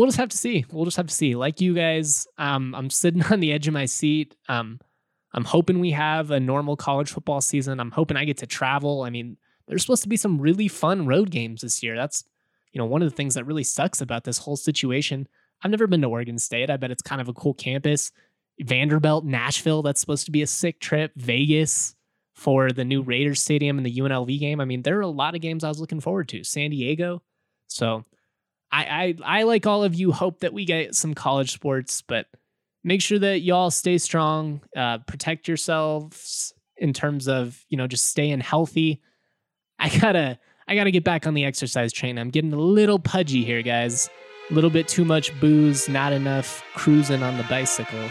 we'll 0.00 0.06
just 0.08 0.16
have 0.16 0.30
to 0.30 0.38
see. 0.38 0.64
We'll 0.72 0.86
just 0.86 0.96
have 0.96 1.08
to 1.08 1.14
see. 1.14 1.34
Like 1.34 1.60
you 1.60 1.74
guys, 1.74 2.26
um, 2.38 2.74
I'm 2.74 2.88
sitting 2.88 3.22
on 3.30 3.40
the 3.40 3.52
edge 3.52 3.68
of 3.68 3.74
my 3.74 3.84
seat. 3.84 4.34
Um, 4.48 4.80
I'm 5.34 5.44
hoping 5.44 5.78
we 5.78 5.90
have 5.90 6.30
a 6.30 6.40
normal 6.40 6.74
college 6.74 7.10
football 7.10 7.42
season. 7.42 7.78
I'm 7.78 7.90
hoping 7.90 8.16
I 8.16 8.24
get 8.24 8.38
to 8.38 8.46
travel. 8.46 9.02
I 9.02 9.10
mean, 9.10 9.36
there's 9.68 9.82
supposed 9.82 10.02
to 10.04 10.08
be 10.08 10.16
some 10.16 10.40
really 10.40 10.68
fun 10.68 11.06
road 11.06 11.30
games 11.30 11.60
this 11.60 11.82
year. 11.82 11.96
That's, 11.96 12.24
you 12.72 12.78
know, 12.78 12.86
one 12.86 13.02
of 13.02 13.10
the 13.10 13.14
things 13.14 13.34
that 13.34 13.44
really 13.44 13.62
sucks 13.62 14.00
about 14.00 14.24
this 14.24 14.38
whole 14.38 14.56
situation. 14.56 15.28
I've 15.62 15.70
never 15.70 15.86
been 15.86 16.00
to 16.00 16.08
Oregon 16.08 16.38
State. 16.38 16.70
I 16.70 16.78
bet 16.78 16.90
it's 16.90 17.02
kind 17.02 17.20
of 17.20 17.28
a 17.28 17.34
cool 17.34 17.52
campus. 17.52 18.10
Vanderbilt, 18.58 19.26
Nashville, 19.26 19.82
that's 19.82 20.00
supposed 20.00 20.24
to 20.24 20.32
be 20.32 20.40
a 20.40 20.46
sick 20.46 20.80
trip. 20.80 21.12
Vegas, 21.16 21.94
for 22.32 22.72
the 22.72 22.86
new 22.86 23.02
Raiders 23.02 23.42
Stadium 23.42 23.76
and 23.76 23.84
the 23.84 23.96
UNLV 23.98 24.40
game. 24.40 24.62
I 24.62 24.64
mean, 24.64 24.80
there 24.80 24.96
are 24.96 25.02
a 25.02 25.08
lot 25.08 25.34
of 25.34 25.42
games 25.42 25.62
I 25.62 25.68
was 25.68 25.78
looking 25.78 26.00
forward 26.00 26.26
to. 26.30 26.42
San 26.42 26.70
Diego. 26.70 27.22
So 27.66 28.06
I, 28.72 29.14
I 29.24 29.40
I 29.40 29.42
like 29.44 29.66
all 29.66 29.84
of 29.84 29.94
you 29.94 30.12
hope 30.12 30.40
that 30.40 30.52
we 30.52 30.64
get 30.64 30.94
some 30.94 31.14
college 31.14 31.52
sports, 31.52 32.02
but 32.02 32.26
make 32.84 33.02
sure 33.02 33.18
that 33.18 33.40
y'all 33.40 33.70
stay 33.70 33.98
strong, 33.98 34.62
uh, 34.76 34.98
protect 34.98 35.48
yourselves 35.48 36.54
in 36.76 36.92
terms 36.92 37.28
of 37.28 37.64
you 37.68 37.76
know 37.76 37.86
just 37.86 38.06
staying 38.06 38.40
healthy. 38.40 39.00
I 39.78 39.88
gotta 39.98 40.38
I 40.68 40.74
gotta 40.74 40.90
get 40.90 41.04
back 41.04 41.26
on 41.26 41.34
the 41.34 41.44
exercise 41.44 41.92
train. 41.92 42.18
I'm 42.18 42.30
getting 42.30 42.52
a 42.52 42.58
little 42.58 42.98
pudgy 42.98 43.44
here, 43.44 43.62
guys. 43.62 44.08
A 44.50 44.54
little 44.54 44.70
bit 44.70 44.88
too 44.88 45.04
much 45.04 45.38
booze, 45.40 45.88
not 45.88 46.12
enough 46.12 46.62
cruising 46.74 47.22
on 47.22 47.36
the 47.36 47.44
bicycle. 47.44 48.10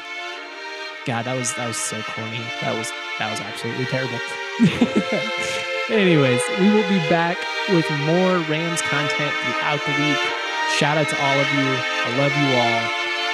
God, 1.05 1.25
that 1.25 1.35
was 1.35 1.53
that 1.55 1.67
was 1.67 1.77
so 1.77 2.01
corny. 2.01 2.39
That 2.61 2.77
was 2.77 2.91
that 3.17 3.31
was 3.31 3.39
absolutely 3.39 3.85
terrible. 3.85 4.19
Anyways, 5.89 6.41
we 6.59 6.69
will 6.69 6.87
be 6.87 6.99
back 7.09 7.37
with 7.69 7.89
more 8.05 8.37
Rams 8.49 8.81
content 8.83 9.33
throughout 9.33 9.79
the 9.85 9.91
week. 9.91 10.38
Shout 10.77 10.97
out 10.97 11.09
to 11.09 11.21
all 11.21 11.39
of 11.39 11.47
you. 11.53 11.77
I 12.05 12.17
love 12.17 12.37
you 12.37 12.55
all. 12.55 12.89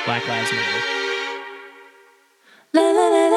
Black 0.06 0.28
Lives 0.28 0.52
Matter. 0.52 0.82
La, 2.74 2.92
la, 2.92 3.08
la, 3.10 3.28